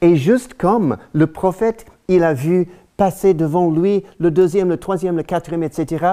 Et 0.00 0.14
juste 0.14 0.54
comme 0.54 0.96
le 1.12 1.26
prophète, 1.26 1.86
il 2.06 2.22
a 2.22 2.34
vu 2.34 2.68
passer 2.96 3.34
devant 3.34 3.68
lui 3.68 4.04
le 4.20 4.30
deuxième, 4.30 4.68
le 4.68 4.76
troisième, 4.76 5.16
le 5.16 5.24
quatrième, 5.24 5.64
etc., 5.64 6.06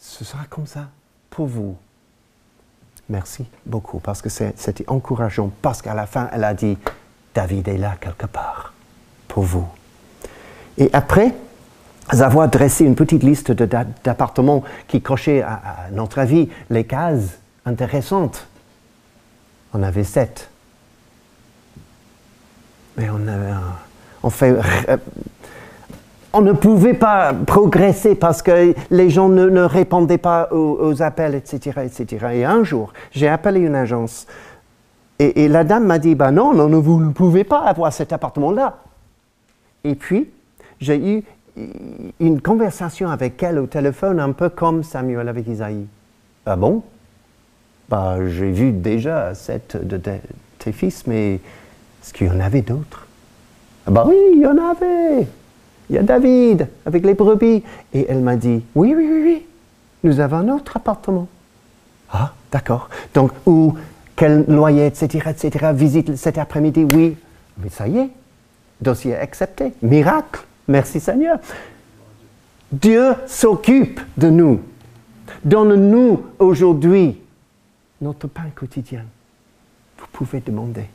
ce 0.00 0.24
sera 0.24 0.46
comme 0.50 0.66
ça 0.66 0.88
pour 1.30 1.46
vous. 1.46 1.76
Merci 3.08 3.46
beaucoup, 3.66 4.00
parce 4.00 4.20
que 4.20 4.28
c'était 4.28 4.84
encourageant, 4.88 5.52
parce 5.62 5.80
qu'à 5.80 5.94
la 5.94 6.06
fin, 6.06 6.28
elle 6.32 6.42
a 6.42 6.54
dit, 6.54 6.76
David 7.36 7.68
est 7.68 7.78
là 7.78 7.94
quelque 8.00 8.26
part, 8.26 8.74
pour 9.28 9.44
vous. 9.44 9.68
Et 10.78 10.90
après 10.92 11.34
avoir 12.08 12.48
dressé 12.48 12.84
une 12.84 12.94
petite 12.94 13.22
liste 13.22 13.52
d'appartements 13.52 14.62
qui 14.88 15.00
cochaient, 15.00 15.42
à, 15.42 15.60
notre 15.92 16.18
avis, 16.18 16.48
les 16.70 16.84
cases 16.84 17.38
intéressantes, 17.64 18.46
on 19.72 19.82
avait 19.82 20.04
sept. 20.04 20.50
Mais 22.96 23.08
on, 23.10 23.26
avait, 23.26 24.30
fait, 24.30 24.54
on 26.32 26.42
ne 26.42 26.52
pouvait 26.52 26.94
pas 26.94 27.32
progresser 27.32 28.14
parce 28.14 28.42
que 28.42 28.74
les 28.90 29.10
gens 29.10 29.28
ne, 29.28 29.62
répondaient 29.62 30.18
pas 30.18 30.48
aux, 30.52 31.02
appels, 31.02 31.34
etc., 31.34 31.80
etc. 31.84 32.26
Et 32.34 32.44
un 32.44 32.62
jour, 32.62 32.92
j'ai 33.10 33.28
appelé 33.28 33.60
une 33.60 33.74
agence 33.74 34.26
et, 35.18 35.46
la 35.48 35.62
dame 35.62 35.86
m'a 35.86 35.98
dit, 35.98 36.14
bah 36.16 36.32
non, 36.32 36.52
non, 36.52 36.68
vous 36.80 37.00
ne 37.00 37.12
pouvez 37.12 37.44
pas 37.44 37.60
avoir 37.60 37.92
cet 37.92 38.12
appartement-là. 38.12 38.78
Et 39.84 39.94
puis, 39.94 40.28
j'ai 40.84 40.98
eu 40.98 41.24
une 42.20 42.40
conversation 42.40 43.08
avec 43.08 43.42
elle 43.42 43.58
au 43.58 43.66
téléphone, 43.66 44.20
un 44.20 44.32
peu 44.32 44.48
comme 44.48 44.82
Samuel 44.82 45.28
avec 45.28 45.46
Isaïe. 45.48 45.86
Ah 46.46 46.56
bon? 46.56 46.82
Bah, 47.88 48.16
J'ai 48.28 48.50
vu 48.50 48.72
déjà 48.72 49.34
sept 49.34 49.76
de 49.76 50.00
tes 50.58 50.72
fils, 50.72 51.06
mais 51.06 51.34
est-ce 51.34 52.12
qu'il 52.12 52.26
y 52.26 52.30
en 52.30 52.40
avait 52.40 52.62
d'autres? 52.62 53.06
Ah 53.86 53.90
Bah 53.90 54.04
oui, 54.06 54.16
il 54.34 54.40
y 54.40 54.46
en 54.46 54.56
avait. 54.58 55.26
Il 55.90 55.96
y 55.96 55.98
a 55.98 56.02
David 56.02 56.68
avec 56.86 57.04
les 57.04 57.14
brebis. 57.14 57.62
Et 57.92 58.06
elle 58.08 58.20
m'a 58.20 58.36
dit 58.36 58.62
Oui, 58.74 58.94
oui, 58.96 59.06
oui, 59.10 59.22
oui, 59.24 59.46
nous 60.02 60.20
avons 60.20 60.38
un 60.38 60.48
autre 60.48 60.76
appartement. 60.76 61.28
Ah, 62.10 62.32
d'accord. 62.50 62.88
Donc, 63.14 63.32
où, 63.46 63.74
quel 64.16 64.44
loyer, 64.48 64.86
etc., 64.86 65.30
etc., 65.30 65.72
visite 65.74 66.16
cet 66.16 66.38
après-midi? 66.38 66.84
Oui. 66.94 67.16
Mais 67.58 67.68
ça 67.68 67.86
y 67.86 67.98
est, 67.98 68.10
dossier 68.80 69.14
accepté. 69.14 69.72
Miracle. 69.82 70.40
Merci 70.68 71.00
Seigneur. 71.00 71.38
Dieu 72.72 73.14
s'occupe 73.26 74.00
de 74.16 74.30
nous. 74.30 74.60
donne-nous 75.44 76.22
aujourd'hui 76.38 77.20
notre 78.00 78.26
pain 78.26 78.50
quotidien. 78.54 79.04
Vous 79.98 80.06
pouvez 80.12 80.40
demander. 80.40 80.86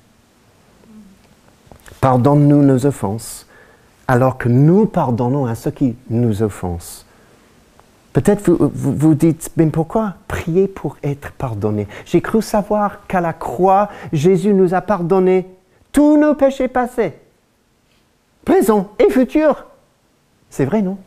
Pardonne-nous 2.02 2.64
nos 2.64 2.86
offenses, 2.86 3.48
alors 4.08 4.38
que 4.38 4.50
nous 4.50 4.86
pardonnons 4.86 5.46
à 5.46 5.56
ceux 5.56 5.72
qui 5.72 5.96
nous 6.10 6.42
offensent. 6.42 7.06
Peut-être 8.14 8.52
vous, 8.52 9.14
dites, 9.14 9.52
mais 9.56 9.68
pourquoi 9.68 10.16
prier 10.28 10.68
pour 10.68 10.98
être 11.04 11.32
pardonné? 11.34 11.88
J'ai 12.06 12.22
cru 12.22 12.42
savoir 12.42 13.06
qu'à 13.08 13.22
la 13.22 13.34
croix, 13.34 13.90
Jésus 14.12 14.54
nous 14.54 14.74
a 14.74 14.82
pardonné 14.82 15.48
tous 15.92 16.18
nos 16.18 16.34
péchés 16.34 16.68
passés, 16.68 17.14
présents 18.50 18.90
et 18.98 19.12
futurs. 19.12 19.64
C'est 20.50 20.66
vrai, 20.66 20.82
non? 20.82 20.98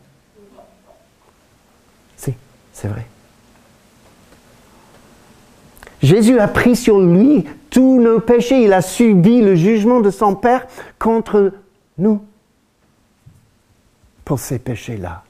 Si, 2.17 2.33
c'est 2.73 2.87
vrai. 2.87 3.05
Jésus 6.01 6.39
a 6.39 6.47
pris 6.47 6.77
sur 6.77 7.01
lui 7.01 7.45
tous 7.69 8.01
nos 8.01 8.21
péchés. 8.21 8.63
Il 8.63 8.73
a 8.73 8.81
subi 8.81 9.41
le 9.41 9.57
jugement 9.57 9.99
de 9.99 10.13
son 10.13 10.37
Père 10.37 10.69
contre 11.01 11.53
nous 11.99 12.25
pour 14.25 14.39
ces 14.39 14.61
péchés-là. 14.61 15.25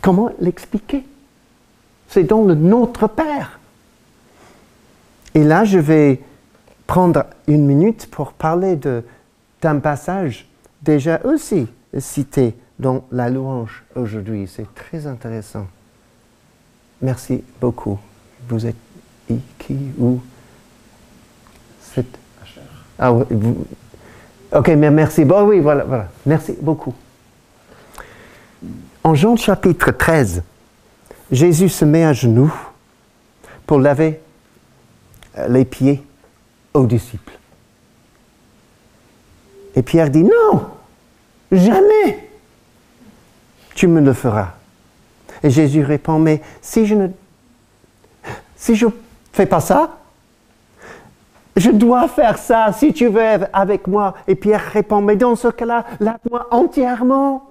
Comment 0.00 0.30
l'expliquer? 0.40 1.04
C'est 2.08 2.24
dans 2.24 2.44
le 2.44 2.54
Notre 2.54 3.08
Père. 3.08 3.60
Et 5.34 5.44
là, 5.44 5.64
je 5.66 5.78
vais 5.78 6.22
prendre 6.86 7.26
une 7.46 7.66
minute 7.66 8.08
pour 8.10 8.32
parler 8.32 8.78
d'un 9.60 9.80
passage 9.80 10.46
déjà 10.86 11.20
aussi 11.24 11.66
cité 11.98 12.54
dans 12.78 13.04
la 13.12 13.28
louange 13.28 13.84
aujourd'hui. 13.94 14.48
C'est 14.50 14.72
très 14.74 15.06
intéressant. 15.06 15.66
Merci 17.02 17.44
beaucoup. 17.60 17.98
Vous 18.48 18.64
êtes 18.64 18.76
qui 19.58 19.76
ou 19.98 20.20
Ah 22.98 23.12
oui. 23.12 23.24
Ok, 24.52 24.68
mais 24.68 24.90
merci. 24.90 25.24
Bon, 25.24 25.42
oui, 25.42 25.60
voilà, 25.60 25.84
voilà. 25.84 26.08
Merci 26.24 26.56
beaucoup. 26.60 26.94
En 29.02 29.14
Jean 29.14 29.36
chapitre 29.36 29.90
13, 29.90 30.42
Jésus 31.30 31.68
se 31.68 31.84
met 31.84 32.04
à 32.04 32.12
genoux 32.12 32.54
pour 33.66 33.80
laver 33.80 34.20
euh, 35.38 35.48
les 35.48 35.64
pieds 35.64 36.02
aux 36.72 36.86
disciples. 36.86 37.32
Et 39.74 39.82
Pierre 39.82 40.10
dit, 40.10 40.22
non, 40.22 40.66
jamais 41.50 42.28
tu 43.74 43.86
me 43.88 44.00
le 44.00 44.12
feras. 44.12 44.54
Et 45.42 45.50
Jésus 45.50 45.82
répond, 45.82 46.18
mais 46.18 46.40
si 46.60 46.86
je 46.86 46.94
ne 46.94 47.08
si 48.56 48.74
je 48.74 48.86
fais 49.32 49.46
pas 49.46 49.60
ça, 49.60 49.98
je 51.56 51.70
dois 51.70 52.08
faire 52.08 52.38
ça 52.38 52.72
si 52.72 52.92
tu 52.92 53.08
veux 53.08 53.20
avec 53.52 53.86
moi. 53.86 54.14
Et 54.26 54.34
Pierre 54.34 54.62
répond, 54.72 55.00
mais 55.00 55.16
dans 55.16 55.36
ce 55.36 55.48
cas-là, 55.48 55.84
lave-moi 56.00 56.48
entièrement. 56.50 57.50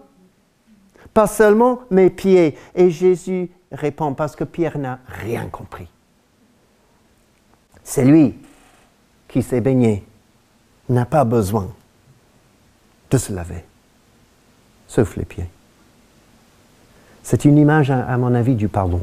Pas 1.14 1.28
seulement 1.28 1.80
mes 1.90 2.10
pieds. 2.10 2.58
Et 2.76 2.90
Jésus 2.90 3.50
répond, 3.72 4.14
parce 4.14 4.36
que 4.36 4.44
Pierre 4.44 4.78
n'a 4.78 5.00
rien 5.08 5.48
compris. 5.48 5.88
C'est 7.84 8.04
lui 8.04 8.36
qui 9.28 9.42
s'est 9.42 9.62
baigné, 9.62 10.04
n'a 10.90 11.06
pas 11.06 11.24
besoin 11.24 11.68
de 13.10 13.18
se 13.18 13.32
laver, 13.32 13.64
sauf 14.96 15.18
les 15.18 15.26
pieds. 15.26 15.50
C'est 17.24 17.46
une 17.46 17.58
image, 17.58 17.92
à 17.92 18.18
mon 18.18 18.34
avis, 18.34 18.56
du 18.56 18.68
pardon. 18.68 19.02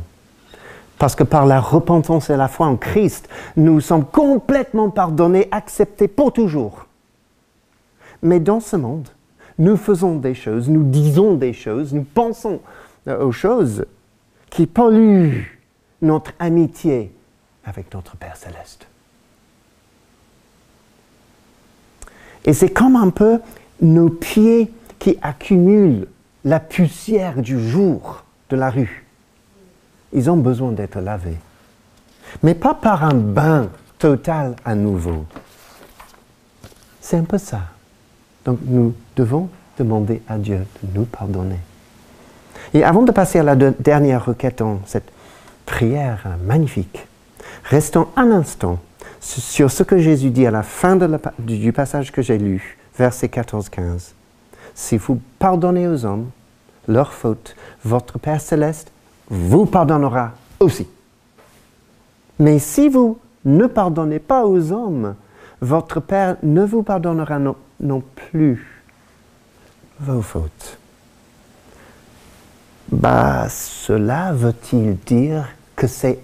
Parce 0.99 1.15
que 1.15 1.25
par 1.25 1.45
la 1.45 1.61
repentance 1.61 2.31
et 2.31 2.37
la 2.37 2.49
foi 2.49 2.67
en 2.67 2.77
Christ, 2.77 3.29
nous 3.57 3.81
sommes 3.81 4.05
complètement 4.05 4.91
pardonnés, 4.91 5.49
acceptés 5.51 6.09
pour 6.09 6.33
toujours. 6.33 6.87
Mais 8.23 8.41
dans 8.41 8.61
ce 8.61 8.77
monde, 8.77 9.09
nous 9.59 9.77
faisons 9.77 10.17
des 10.17 10.35
choses, 10.35 10.69
nous 10.69 10.85
disons 10.85 11.35
des 11.35 11.53
choses, 11.53 11.93
nous 11.93 12.05
pensons 12.05 12.61
euh, 13.09 13.25
aux 13.25 13.33
choses 13.33 13.85
qui 14.49 14.67
polluent 14.67 15.59
notre 16.01 16.33
amitié 16.39 17.13
avec 17.65 17.93
notre 17.93 18.17
Père 18.17 18.37
céleste. 18.37 18.87
Et 22.45 22.53
c'est 22.53 22.71
comme 22.71 22.97
un 22.97 23.11
peu 23.11 23.41
nos 23.81 24.09
pieds 24.09 24.71
qui 25.03 25.19
accumulent 25.21 26.07
la 26.45 26.61
poussière 26.61 27.43
du 27.43 27.61
jour 27.69 28.23
de 28.51 28.57
la 28.57 28.71
rue 28.71 29.03
ils 30.13 30.31
ont 30.31 30.37
besoin 30.37 30.73
d'être 30.73 31.01
lavés. 31.01 31.39
Mais 32.43 32.55
pas 32.55 32.75
par 32.75 33.05
un 33.05 33.15
bain 33.15 33.69
total 33.99 34.57
à 34.65 34.75
nouveau. 34.75 35.25
C'est 37.01 37.17
un 37.17 37.25
peu 37.25 37.39
ça. 37.39 37.61
Donc 38.45 38.59
nous 38.65 38.95
devons 39.17 39.49
demander 39.79 40.23
à 40.29 40.39
Dieu 40.39 40.67
de 40.83 40.99
nous 40.99 41.05
pardonner. 41.05 41.59
Et 42.75 42.85
avant 42.85 43.03
de 43.03 43.13
passer 43.13 43.39
à 43.39 43.43
la 43.43 43.57
dernière 43.57 44.25
requête 44.25 44.59
dans 44.59 44.81
cette 44.87 45.11
prière 45.67 46.37
magnifique, 46.45 47.07
restons 47.65 48.09
un 48.17 48.31
instant 48.31 48.79
sur 49.21 49.71
ce 49.71 49.83
que 49.83 49.99
Jésus 49.99 50.31
dit 50.31 50.47
à 50.47 50.51
la 50.51 50.63
fin 50.63 50.99
du 51.39 51.73
passage 51.73 52.13
que 52.13 52.23
j'ai 52.23 52.39
lu, 52.39 52.79
verset 52.99 53.29
14-15. 53.29 54.13
Si 54.75 54.97
vous 54.97 55.21
pardonnez 55.39 55.89
aux 55.89 56.05
hommes 56.05 56.31
leurs 56.89 57.13
fautes, 57.13 57.55
votre 57.85 58.19
Père 58.19 58.41
céleste 58.41 58.91
vous 59.29 59.67
pardonnera 59.67 60.33
aussi. 60.61 60.87
Mais 62.39 62.59
si 62.59 62.89
vous 62.89 63.19
ne 63.45 63.67
pardonnez 63.67 64.19
pas 64.19 64.47
aux 64.47 64.73
hommes, 64.73 65.15
votre 65.61 66.01
Père 66.01 66.37
ne 66.43 66.65
vous 66.65 66.83
pardonnera 66.83 67.39
non, 67.39 68.03
plus 68.15 68.83
vos 70.01 70.23
fautes. 70.23 70.79
Bah, 72.91 73.47
cela 73.49 74.33
veut-il 74.33 74.97
dire 74.97 75.49
que 75.77 75.87
c'est 75.87 76.19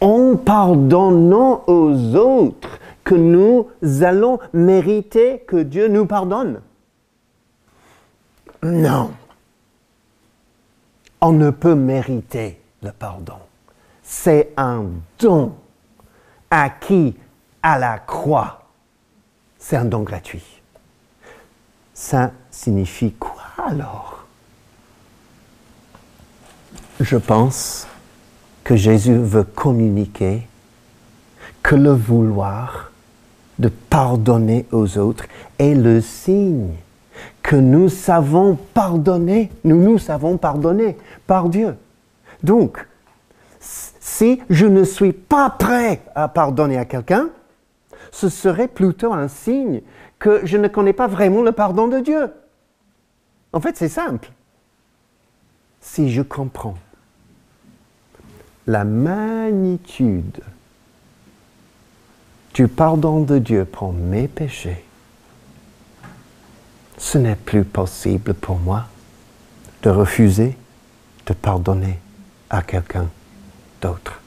en 0.00 0.36
pardonnant 0.36 1.62
aux 1.66 2.14
autres 2.16 2.78
que 3.02 3.14
nous 3.14 3.66
allons 4.02 4.38
mériter 4.52 5.40
que 5.46 5.56
Dieu 5.56 5.88
nous 5.88 6.06
pardonne? 6.06 6.60
Non 8.62 9.12
on 11.20 11.32
ne 11.32 11.50
peut 11.50 11.74
mériter 11.74 12.60
le 12.82 12.92
pardon. 12.92 13.38
C'est 14.02 14.52
un 14.56 14.86
don 15.18 15.54
acquis 16.50 17.14
à 17.62 17.78
la 17.78 17.98
croix. 17.98 18.64
C'est 19.58 19.76
un 19.76 19.84
don 19.84 20.02
gratuit. 20.02 20.62
Ça 21.92 22.32
signifie 22.50 23.12
quoi 23.12 23.42
alors? 23.58 24.24
Je 26.98 27.16
pense 27.16 27.86
que 28.64 28.76
Jésus 28.76 29.16
veut 29.16 29.44
communiquer 29.44 30.46
que 31.62 31.74
le 31.74 31.92
vouloir 31.92 32.90
de 33.58 33.68
pardonner 33.68 34.66
aux 34.72 34.96
autres 34.96 35.24
est 35.58 35.74
le 35.74 36.00
signe 36.00 36.74
que 37.42 37.56
nous 37.56 37.88
savons 37.88 38.56
pardonner, 38.74 39.50
nous 39.64 39.80
nous 39.80 39.98
savons 39.98 40.36
pardonner 40.36 40.96
par 41.26 41.48
Dieu. 41.48 41.76
Donc, 42.42 42.86
si 43.60 44.40
je 44.48 44.66
ne 44.66 44.84
suis 44.84 45.12
pas 45.12 45.50
prêt 45.50 46.02
à 46.14 46.28
pardonner 46.28 46.78
à 46.78 46.84
quelqu'un, 46.84 47.30
ce 48.12 48.28
serait 48.28 48.68
plutôt 48.68 49.12
un 49.12 49.28
signe 49.28 49.82
que 50.18 50.44
je 50.44 50.56
ne 50.56 50.68
connais 50.68 50.92
pas 50.92 51.06
vraiment 51.06 51.42
le 51.42 51.52
pardon 51.52 51.88
de 51.88 52.00
Dieu. 52.00 52.30
En 53.52 53.60
fait, 53.60 53.76
c'est 53.76 53.88
simple. 53.88 54.30
Si 55.80 56.10
je 56.10 56.22
comprends 56.22 56.76
la 58.66 58.84
magnitude 58.84 60.40
du 62.54 62.68
pardon 62.68 63.20
de 63.20 63.38
Dieu 63.38 63.64
pour 63.64 63.92
mes 63.92 64.28
péchés, 64.28 64.84
ce 67.00 67.18
n'est 67.18 67.34
plus 67.34 67.64
possible 67.64 68.34
pour 68.34 68.58
moi 68.58 68.84
de 69.82 69.90
refuser 69.90 70.56
de 71.26 71.32
pardonner 71.32 71.98
à 72.50 72.62
quelqu'un 72.62 73.08
d'autre. 73.80 74.20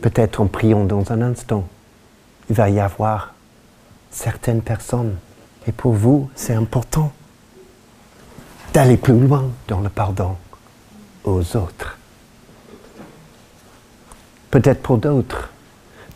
Peut-être 0.00 0.40
en 0.40 0.46
priant 0.46 0.84
dans 0.84 1.12
un 1.12 1.20
instant, 1.20 1.68
il 2.48 2.56
va 2.56 2.70
y 2.70 2.80
avoir 2.80 3.34
certaines 4.10 4.62
personnes, 4.62 5.16
et 5.66 5.72
pour 5.72 5.92
vous, 5.92 6.30
c'est 6.34 6.54
important 6.54 7.12
d'aller 8.72 8.96
plus 8.96 9.18
loin 9.18 9.50
dans 9.68 9.80
le 9.80 9.90
pardon 9.90 10.36
aux 11.24 11.56
autres. 11.56 11.98
Peut-être 14.50 14.82
pour 14.82 14.96
d'autres, 14.96 15.50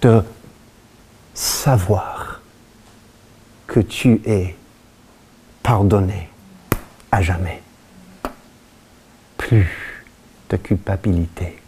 de 0.01 0.23
savoir 1.35 2.14
que 3.75 3.81
tu 3.81 4.21
es 4.25 4.55
pardonné 5.61 6.29
à 7.11 7.21
jamais. 7.23 7.61
Plus 9.37 9.67
de 10.49 10.57
culpabilité, 10.57 11.59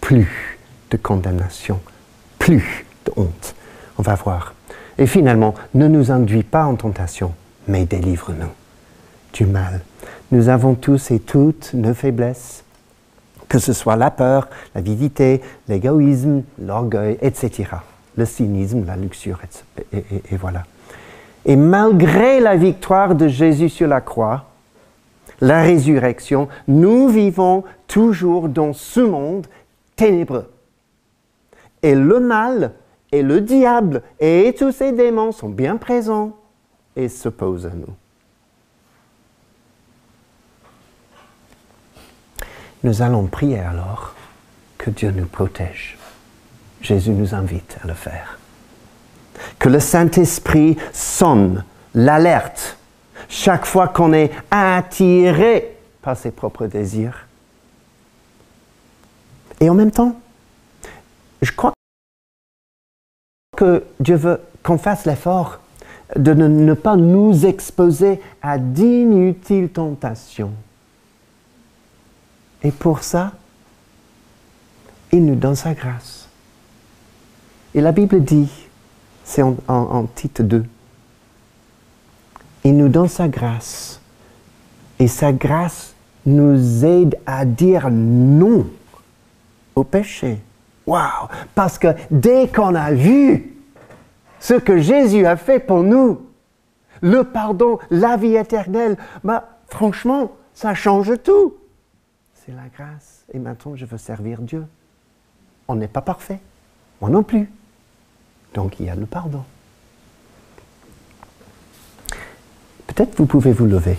plus 0.00 0.56
de 0.92 0.96
condamnation, 0.96 1.80
plus 2.38 2.86
de 3.04 3.12
honte. 3.16 3.56
On 3.98 4.02
va 4.02 4.14
voir. 4.14 4.54
Et 4.98 5.08
finalement, 5.08 5.56
ne 5.74 5.88
nous 5.88 6.12
induis 6.12 6.44
pas 6.44 6.64
en 6.64 6.76
tentation, 6.76 7.34
mais 7.66 7.86
délivre-nous 7.86 8.52
du 9.32 9.44
mal. 9.44 9.80
Nous 10.30 10.48
avons 10.48 10.76
tous 10.76 11.10
et 11.10 11.18
toutes 11.18 11.74
nos 11.74 11.92
faiblesses, 11.92 12.62
que 13.48 13.58
ce 13.58 13.72
soit 13.72 13.96
la 13.96 14.12
peur, 14.12 14.48
l'avidité, 14.76 15.40
l'égoïsme, 15.66 16.44
l'orgueil, 16.60 17.18
etc. 17.20 17.64
Le 18.16 18.26
cynisme, 18.26 18.84
la 18.86 18.94
luxure, 18.94 19.40
et, 19.92 20.04
et 20.30 20.36
voilà. 20.36 20.62
Et 21.44 21.56
malgré 21.56 22.40
la 22.40 22.56
victoire 22.56 23.14
de 23.14 23.26
Jésus 23.28 23.68
sur 23.68 23.88
la 23.88 24.00
croix, 24.00 24.46
la 25.40 25.62
résurrection, 25.62 26.48
nous 26.68 27.08
vivons 27.08 27.64
toujours 27.88 28.48
dans 28.48 28.72
ce 28.72 29.00
monde 29.00 29.46
ténébreux. 29.96 30.50
Et 31.82 31.96
le 31.96 32.20
mal 32.20 32.72
et 33.10 33.22
le 33.22 33.40
diable 33.40 34.02
et 34.20 34.54
tous 34.56 34.70
ces 34.70 34.92
démons 34.92 35.32
sont 35.32 35.48
bien 35.48 35.76
présents 35.76 36.36
et 36.94 37.08
s'opposent 37.08 37.66
à 37.66 37.70
nous. 37.70 37.94
Nous 42.84 43.02
allons 43.02 43.26
prier 43.26 43.60
alors 43.60 44.14
que 44.78 44.90
Dieu 44.90 45.10
nous 45.10 45.26
protège. 45.26 45.98
Jésus 46.80 47.10
nous 47.10 47.34
invite 47.34 47.78
à 47.82 47.86
le 47.86 47.94
faire. 47.94 48.38
Que 49.58 49.68
le 49.68 49.80
Saint-Esprit 49.80 50.76
sonne 50.92 51.64
l'alerte 51.94 52.76
chaque 53.28 53.66
fois 53.66 53.88
qu'on 53.88 54.12
est 54.12 54.30
attiré 54.50 55.76
par 56.02 56.16
ses 56.16 56.30
propres 56.30 56.66
désirs. 56.66 57.26
Et 59.60 59.70
en 59.70 59.74
même 59.74 59.90
temps, 59.90 60.16
je 61.40 61.52
crois 61.52 61.72
que 63.56 63.84
Dieu 64.00 64.16
veut 64.16 64.40
qu'on 64.62 64.78
fasse 64.78 65.06
l'effort 65.06 65.60
de 66.16 66.34
ne, 66.34 66.74
pas 66.74 66.96
nous 66.96 67.46
exposer 67.46 68.20
à 68.42 68.58
d'inutiles 68.58 69.70
tentations. 69.70 70.52
Et 72.62 72.70
pour 72.70 73.02
ça, 73.02 73.32
il 75.10 75.24
nous 75.24 75.34
donne 75.34 75.56
sa 75.56 75.74
grâce. 75.74 76.28
Et 77.74 77.80
la 77.80 77.92
Bible 77.92 78.22
dit, 78.22 78.50
c'est 79.32 79.40
en, 79.40 80.06
titre 80.14 80.42
2, 80.42 80.62
il 82.64 82.76
nous 82.76 82.90
donne 82.90 83.08
sa 83.08 83.28
grâce. 83.28 83.98
Et 84.98 85.08
sa 85.08 85.32
grâce 85.32 85.94
nous 86.26 86.84
aide 86.84 87.18
à 87.24 87.46
dire 87.46 87.88
non 87.90 88.66
au 89.74 89.84
péché. 89.84 90.38
Waouh 90.86 91.28
Parce 91.54 91.78
que 91.78 91.88
dès 92.10 92.46
qu'on 92.48 92.74
a 92.74 92.92
vu 92.92 93.56
ce 94.38 94.52
que 94.52 94.76
Jésus 94.76 95.24
a 95.24 95.38
fait 95.38 95.60
pour 95.60 95.82
nous, 95.82 96.20
le 97.00 97.24
pardon, 97.24 97.78
la 97.90 98.18
vie 98.18 98.36
éternelle, 98.36 98.98
bah, 99.24 99.60
franchement, 99.68 100.32
ça 100.52 100.74
change 100.74 101.10
tout. 101.22 101.54
C'est 102.34 102.52
la 102.52 102.68
grâce. 102.76 103.24
Et 103.32 103.38
maintenant, 103.38 103.76
je 103.76 103.86
veux 103.86 103.96
servir 103.96 104.42
Dieu. 104.42 104.66
On 105.68 105.74
n'est 105.74 105.88
pas 105.88 106.02
parfait. 106.02 106.40
Moi 107.00 107.08
non 107.08 107.22
plus. 107.22 107.50
Donc, 108.54 108.78
il 108.80 108.86
y 108.86 108.90
a 108.90 108.94
le 108.94 109.06
pardon. 109.06 109.44
Peut-être 112.86 113.16
vous 113.16 113.26
pouvez 113.26 113.52
vous 113.52 113.66
lever. 113.66 113.98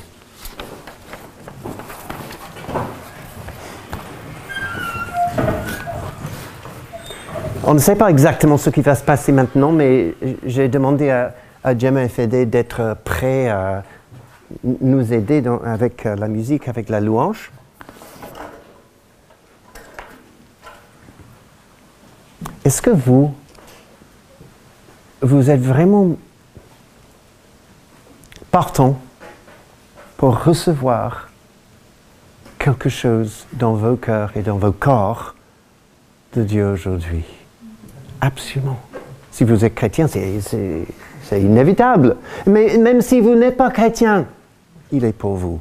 On 7.65 7.73
ne 7.73 7.79
sait 7.79 7.95
pas 7.95 8.09
exactement 8.09 8.57
ce 8.57 8.69
qui 8.69 8.81
va 8.81 8.93
se 8.93 9.03
passer 9.03 9.31
maintenant, 9.31 9.71
mais 9.71 10.13
j'ai 10.45 10.67
demandé 10.67 11.09
à, 11.09 11.33
à 11.63 11.77
Gemma 11.77 12.07
FD 12.07 12.45
d'être 12.45 12.97
prêt 13.03 13.47
à 13.47 13.83
nous 14.63 15.13
aider 15.13 15.41
avec 15.65 16.03
la 16.03 16.27
musique, 16.27 16.67
avec 16.67 16.89
la 16.89 16.99
louange. 16.99 17.51
Est-ce 22.65 22.81
que 22.81 22.89
vous, 22.89 23.33
vous 25.23 25.49
êtes 25.49 25.61
vraiment 25.61 26.15
Partons 28.53 28.97
pour 30.15 30.43
recevoir 30.43 31.29
quelque 32.59 32.87
chose 32.87 33.47
dans 33.53 33.73
vos 33.73 33.95
cœurs 33.95 34.37
et 34.37 34.43
dans 34.43 34.57
vos 34.57 34.71
corps 34.71 35.33
de 36.35 36.43
Dieu 36.43 36.67
aujourd'hui. 36.67 37.23
Absolument. 38.21 38.79
Si 39.31 39.43
vous 39.43 39.65
êtes 39.65 39.73
chrétien, 39.73 40.05
c'est 40.07 40.85
inévitable. 41.31 42.17
Mais 42.45 42.77
même 42.77 43.01
si 43.01 43.21
vous 43.21 43.33
n'êtes 43.33 43.57
pas 43.57 43.71
chrétien, 43.71 44.27
il 44.91 45.03
est 45.03 45.13
pour 45.13 45.35
vous. 45.35 45.59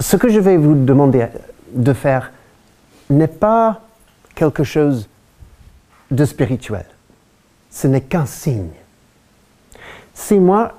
Ce 0.00 0.18
que 0.18 0.28
je 0.28 0.38
vais 0.38 0.58
vous 0.58 0.74
demander 0.74 1.28
de 1.72 1.94
faire 1.94 2.30
n'est 3.08 3.26
pas 3.26 3.80
quelque 4.34 4.64
chose 4.64 5.08
de 6.10 6.26
spirituel. 6.26 6.84
Ce 7.72 7.88
n'est 7.88 8.02
qu'un 8.02 8.26
signe 8.26 8.70
si 10.14 10.38
moi, 10.38 10.72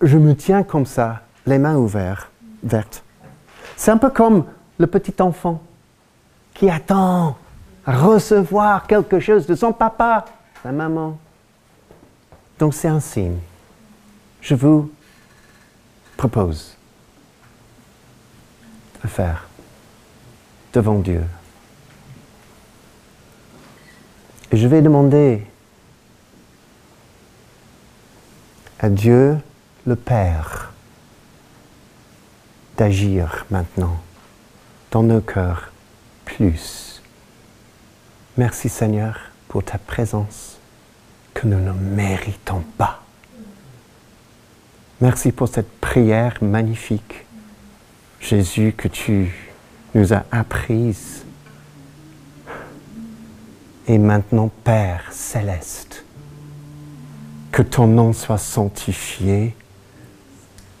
je 0.00 0.18
me 0.18 0.34
tiens 0.34 0.62
comme 0.62 0.86
ça, 0.86 1.20
les 1.46 1.58
mains 1.58 1.76
ouvertes, 1.76 2.30
c'est 3.76 3.90
un 3.90 3.98
peu 3.98 4.10
comme 4.10 4.44
le 4.78 4.86
petit 4.86 5.14
enfant 5.20 5.62
qui 6.54 6.68
attend 6.68 7.36
recevoir 7.86 8.86
quelque 8.86 9.20
chose 9.20 9.46
de 9.46 9.54
son 9.54 9.72
papa, 9.72 10.24
sa 10.62 10.72
maman. 10.72 11.18
Donc 12.58 12.74
c'est 12.74 12.88
un 12.88 13.00
signe. 13.00 13.38
Je 14.42 14.54
vous 14.54 14.90
propose 16.16 16.76
de 19.02 19.08
faire 19.08 19.48
devant 20.72 20.98
Dieu. 20.98 21.24
Je 24.52 24.66
vais 24.66 24.82
demander 24.82 25.46
à 28.82 28.88
Dieu 28.88 29.36
le 29.86 29.94
Père 29.94 30.72
d'agir 32.78 33.44
maintenant 33.50 34.00
dans 34.90 35.02
nos 35.02 35.20
cœurs 35.20 35.70
plus. 36.24 37.02
Merci 38.38 38.70
Seigneur 38.70 39.20
pour 39.48 39.62
ta 39.62 39.76
présence 39.76 40.58
que 41.34 41.46
nous 41.46 41.60
ne 41.60 41.72
méritons 41.72 42.64
pas. 42.78 43.02
Merci 45.02 45.30
pour 45.30 45.48
cette 45.48 45.78
prière 45.80 46.38
magnifique, 46.40 47.26
Jésus, 48.18 48.72
que 48.74 48.88
tu 48.88 49.30
nous 49.94 50.14
as 50.14 50.24
apprise. 50.30 51.24
Et 53.86 53.98
maintenant, 53.98 54.50
Père 54.64 55.04
céleste, 55.10 56.04
que 57.52 57.62
ton 57.62 57.86
nom 57.86 58.12
soit 58.12 58.38
sanctifié 58.38 59.54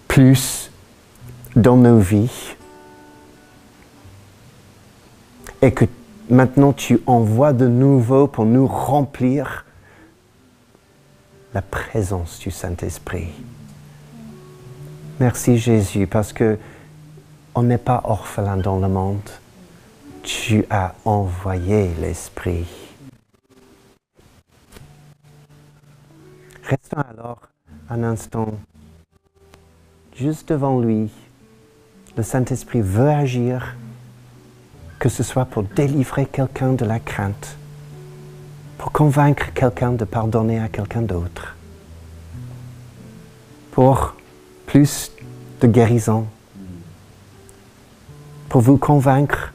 plus 0.08 0.70
dans 1.56 1.76
nos 1.76 1.98
vies 1.98 2.56
et 5.62 5.72
que 5.72 5.84
maintenant 6.28 6.72
tu 6.72 7.00
envoies 7.06 7.52
de 7.52 7.66
nouveau 7.66 8.26
pour 8.26 8.44
nous 8.44 8.66
remplir 8.66 9.64
la 11.54 11.62
présence 11.62 12.38
du 12.38 12.50
Saint-Esprit. 12.50 13.28
Merci 15.18 15.58
Jésus 15.58 16.06
parce 16.06 16.32
que 16.32 16.58
on 17.54 17.64
n'est 17.64 17.78
pas 17.78 18.02
orphelin 18.04 18.56
dans 18.56 18.78
le 18.78 18.88
monde. 18.88 19.28
Tu 20.22 20.64
as 20.70 20.94
envoyé 21.04 21.90
l'Esprit. 22.00 22.66
Restons 26.70 27.00
alors 27.00 27.40
un 27.88 28.04
instant 28.04 28.46
juste 30.14 30.50
devant 30.50 30.78
lui. 30.78 31.10
Le 32.16 32.22
Saint-Esprit 32.22 32.80
veut 32.80 33.10
agir, 33.10 33.74
que 35.00 35.08
ce 35.08 35.24
soit 35.24 35.46
pour 35.46 35.64
délivrer 35.64 36.26
quelqu'un 36.26 36.74
de 36.74 36.84
la 36.84 37.00
crainte, 37.00 37.56
pour 38.78 38.92
convaincre 38.92 39.52
quelqu'un 39.52 39.90
de 39.94 40.04
pardonner 40.04 40.60
à 40.60 40.68
quelqu'un 40.68 41.02
d'autre, 41.02 41.56
pour 43.72 44.14
plus 44.66 45.10
de 45.60 45.66
guérison, 45.66 46.24
pour 48.48 48.60
vous 48.60 48.76
convaincre 48.76 49.52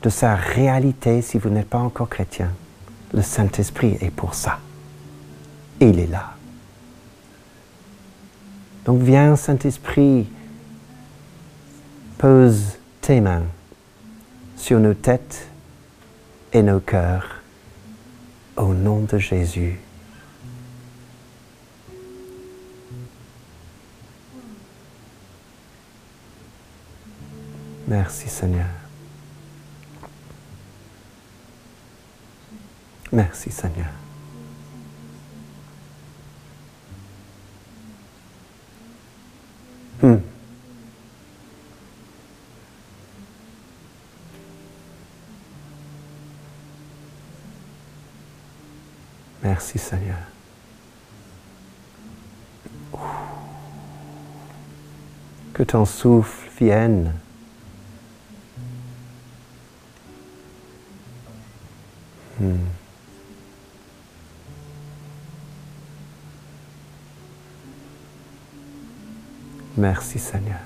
de 0.00 0.10
sa 0.10 0.36
réalité 0.36 1.22
si 1.22 1.38
vous 1.38 1.50
n'êtes 1.50 1.68
pas 1.68 1.78
encore 1.78 2.08
chrétien. 2.08 2.52
Le 3.12 3.22
Saint-Esprit 3.22 3.98
est 4.00 4.12
pour 4.12 4.34
ça. 4.34 4.60
il 5.80 5.98
est 5.98 6.06
là. 6.06 6.35
Donc 8.86 9.02
viens 9.02 9.34
Saint-Esprit, 9.34 10.28
pose 12.18 12.78
tes 13.00 13.20
mains 13.20 13.42
sur 14.56 14.78
nos 14.78 14.94
têtes 14.94 15.48
et 16.52 16.62
nos 16.62 16.78
cœurs. 16.80 17.42
Au 18.56 18.72
nom 18.72 19.00
de 19.00 19.18
Jésus. 19.18 19.78
Merci 27.88 28.28
Seigneur. 28.28 28.66
Merci 33.12 33.50
Seigneur. 33.50 33.88
Hmm. 40.02 40.16
Merci 49.46 49.78
Seigneur. 49.78 50.16
Que 55.54 55.62
ton 55.62 55.84
souffle 55.84 56.50
vienne. 56.58 57.12
Hmm. 62.40 62.56
Merci 69.76 70.18
Seigneur. 70.18 70.58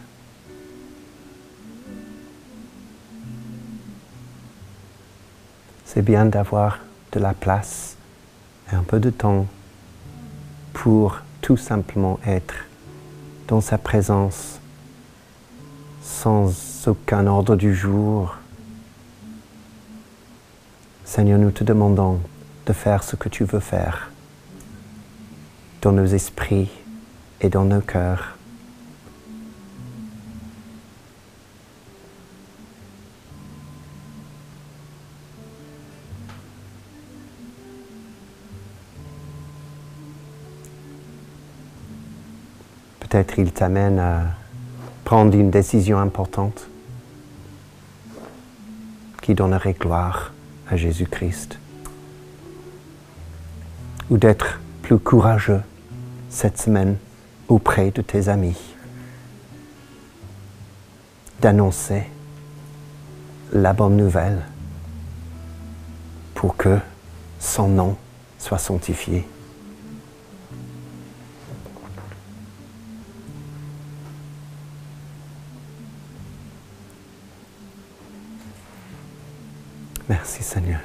C'est 5.85 6.01
bien 6.01 6.25
d'avoir 6.25 6.79
de 7.13 7.21
la 7.21 7.35
place 7.35 7.99
un 8.77 8.83
peu 8.83 9.01
de 9.01 9.11
temps 9.11 9.47
pour 10.73 11.21
tout 11.41 11.57
simplement 11.57 12.19
être 12.27 12.55
dans 13.49 13.61
sa 13.61 13.79
présence 13.79 14.61
sans 16.03 16.87
aucun 16.87 17.27
ordre 17.27 17.57
du 17.57 17.75
jour. 17.75 18.37
Seigneur, 21.05 21.39
nous 21.39 21.51
te 21.51 21.65
demandons 21.65 22.21
de 22.67 22.73
faire 22.73 23.03
ce 23.03 23.17
que 23.17 23.29
tu 23.29 23.45
veux 23.45 23.61
faire 23.61 24.11
dans 25.83 25.93
nos 25.93 26.07
esprits 26.07 26.71
et 27.41 27.49
dans 27.49 27.65
nos 27.65 27.81
cœurs. 27.81 28.37
Peut-être 43.11 43.41
il 43.41 43.51
t'amène 43.51 43.99
à 43.99 44.23
prendre 45.05 45.35
une 45.37 45.51
décision 45.51 45.99
importante 45.99 46.69
qui 49.21 49.35
donnerait 49.35 49.73
gloire 49.73 50.33
à 50.69 50.77
Jésus-Christ. 50.77 51.59
Ou 54.11 54.17
d'être 54.17 54.61
plus 54.83 55.01
courageux 55.01 55.61
cette 56.29 56.59
semaine 56.59 56.99
auprès 57.49 57.91
de 57.91 58.01
tes 58.01 58.29
amis. 58.29 58.77
D'annoncer 61.41 62.05
la 63.53 63.73
bonne 63.73 63.97
nouvelle 63.97 64.43
pour 66.37 66.57
que 66.57 66.79
son 67.41 67.67
nom 67.67 67.97
soit 68.39 68.59
sanctifié. 68.59 69.27
Merci 80.31 80.45
Seigneur. 80.45 80.79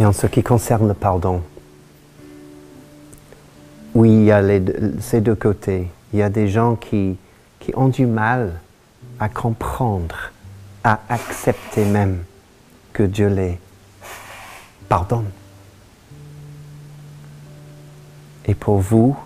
Et 0.00 0.04
en 0.04 0.12
ce 0.12 0.26
qui 0.26 0.42
concerne 0.42 0.88
le 0.88 0.94
pardon, 0.94 1.44
oui, 3.94 4.10
il 4.10 4.24
y 4.24 4.32
a 4.32 4.42
ces 4.98 5.20
deux 5.20 5.36
côtés. 5.36 5.88
Il 6.12 6.18
y 6.18 6.22
a 6.24 6.28
des 6.28 6.48
gens 6.48 6.74
qui, 6.74 7.16
qui 7.60 7.72
ont 7.76 7.86
du 7.86 8.04
mal 8.04 8.58
à 9.20 9.28
comprendre, 9.28 10.32
à 10.82 10.98
accepter 11.08 11.84
même 11.84 12.24
que 12.92 13.04
Dieu 13.04 13.28
les 13.28 13.60
pardonne. 14.88 15.30
Et 18.44 18.56
pour 18.56 18.78
vous, 18.78 19.16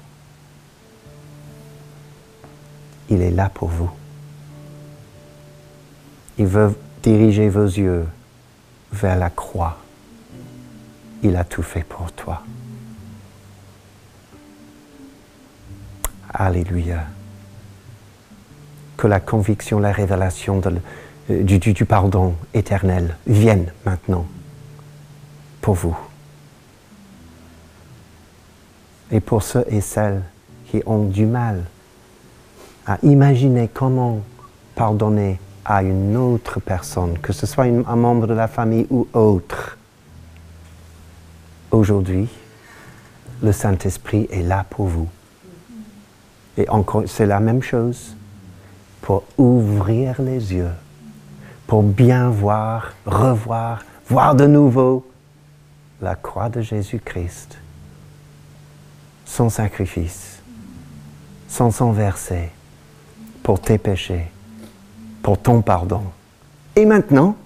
il 3.09 3.23
est 3.23 3.31
là 3.31 3.49
pour 3.49 3.69
vous. 3.69 3.91
Il 6.41 6.47
veut 6.47 6.75
diriger 7.03 7.51
vos 7.51 7.67
yeux 7.67 8.07
vers 8.95 9.19
la 9.19 9.29
croix. 9.29 9.77
Il 11.23 11.37
a 11.37 11.45
tout 11.45 11.63
fait 11.63 11.83
pour 11.83 12.11
toi. 12.13 12.43
Alléluia. 16.33 17.05
Que 18.97 19.07
la 19.07 19.21
conviction, 19.21 19.81
la 19.81 19.93
révélation 19.93 20.63
euh, 21.31 21.43
du, 21.43 21.59
du 21.59 21.85
pardon 21.85 22.35
éternel 22.55 23.19
vienne 23.27 23.71
maintenant 23.85 24.27
pour 25.61 25.75
vous. 25.75 25.99
Et 29.13 29.21
pour 29.21 29.43
ceux 29.43 29.67
et 29.69 29.83
celles 29.83 30.23
qui 30.71 30.83
ont 30.87 31.05
du 31.05 31.27
mal 31.27 31.67
à 32.87 32.97
imaginer 33.03 33.69
comment 33.69 34.21
pardonner 34.75 35.39
à 35.65 35.83
une 35.83 36.17
autre 36.17 36.61
personne, 36.61 37.19
que 37.19 37.33
ce 37.33 37.47
soit 37.47 37.65
un 37.65 37.97
membre 37.97 38.27
de 38.27 38.35
la 38.35 38.49
famille 38.49 38.87
ou 38.91 39.07
autre. 39.13 39.77
Aujourd'hui, 41.71 42.29
le 43.43 43.53
Saint-Esprit 43.53 44.29
est 44.31 44.43
là 44.43 44.65
pour 44.69 44.87
vous. 44.87 45.09
Et 46.57 46.69
encore, 46.69 47.05
c'est 47.07 47.27
la 47.27 47.41
même 47.41 47.63
chose 47.63 48.17
pour 49.01 49.25
ouvrir 49.39 50.21
les 50.21 50.53
yeux, 50.53 50.73
pour 51.67 51.83
bien 51.83 52.29
voir, 52.29 52.93
revoir, 53.07 53.85
voir 54.09 54.35
de 54.35 54.47
nouveau 54.47 55.07
la 56.03 56.17
croix 56.17 56.49
de 56.49 56.61
Jésus-Christ, 56.61 57.59
son 59.25 59.49
sacrifice, 59.49 60.43
son 61.49 61.71
sang 61.71 61.95
pour 63.43 63.61
tes 63.61 63.79
péchés 63.79 64.31
pour 65.23 65.39
ton 65.39 65.63
pardon. 65.63 66.03
Et 66.77 66.87
maintenant, 66.87 67.37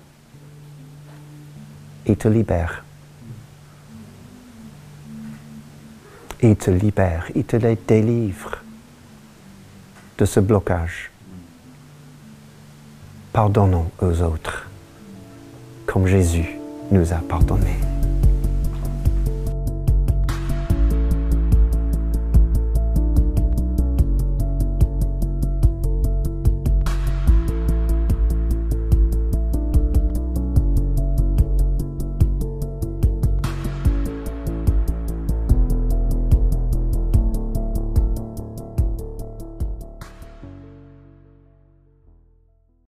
il 2.06 2.16
te 2.16 2.28
libère. 2.28 2.84
Il 6.42 6.56
te 6.56 6.70
libère, 6.70 7.30
il 7.34 7.44
te 7.44 7.56
délivre 7.56 8.58
de 10.18 10.24
ce 10.24 10.40
blocage. 10.40 11.10
Pardonnons 13.32 13.90
aux 14.00 14.22
autres 14.22 14.68
comme 15.86 16.06
Jésus 16.06 16.58
nous 16.90 17.12
a 17.12 17.16
pardonnés. 17.16 17.78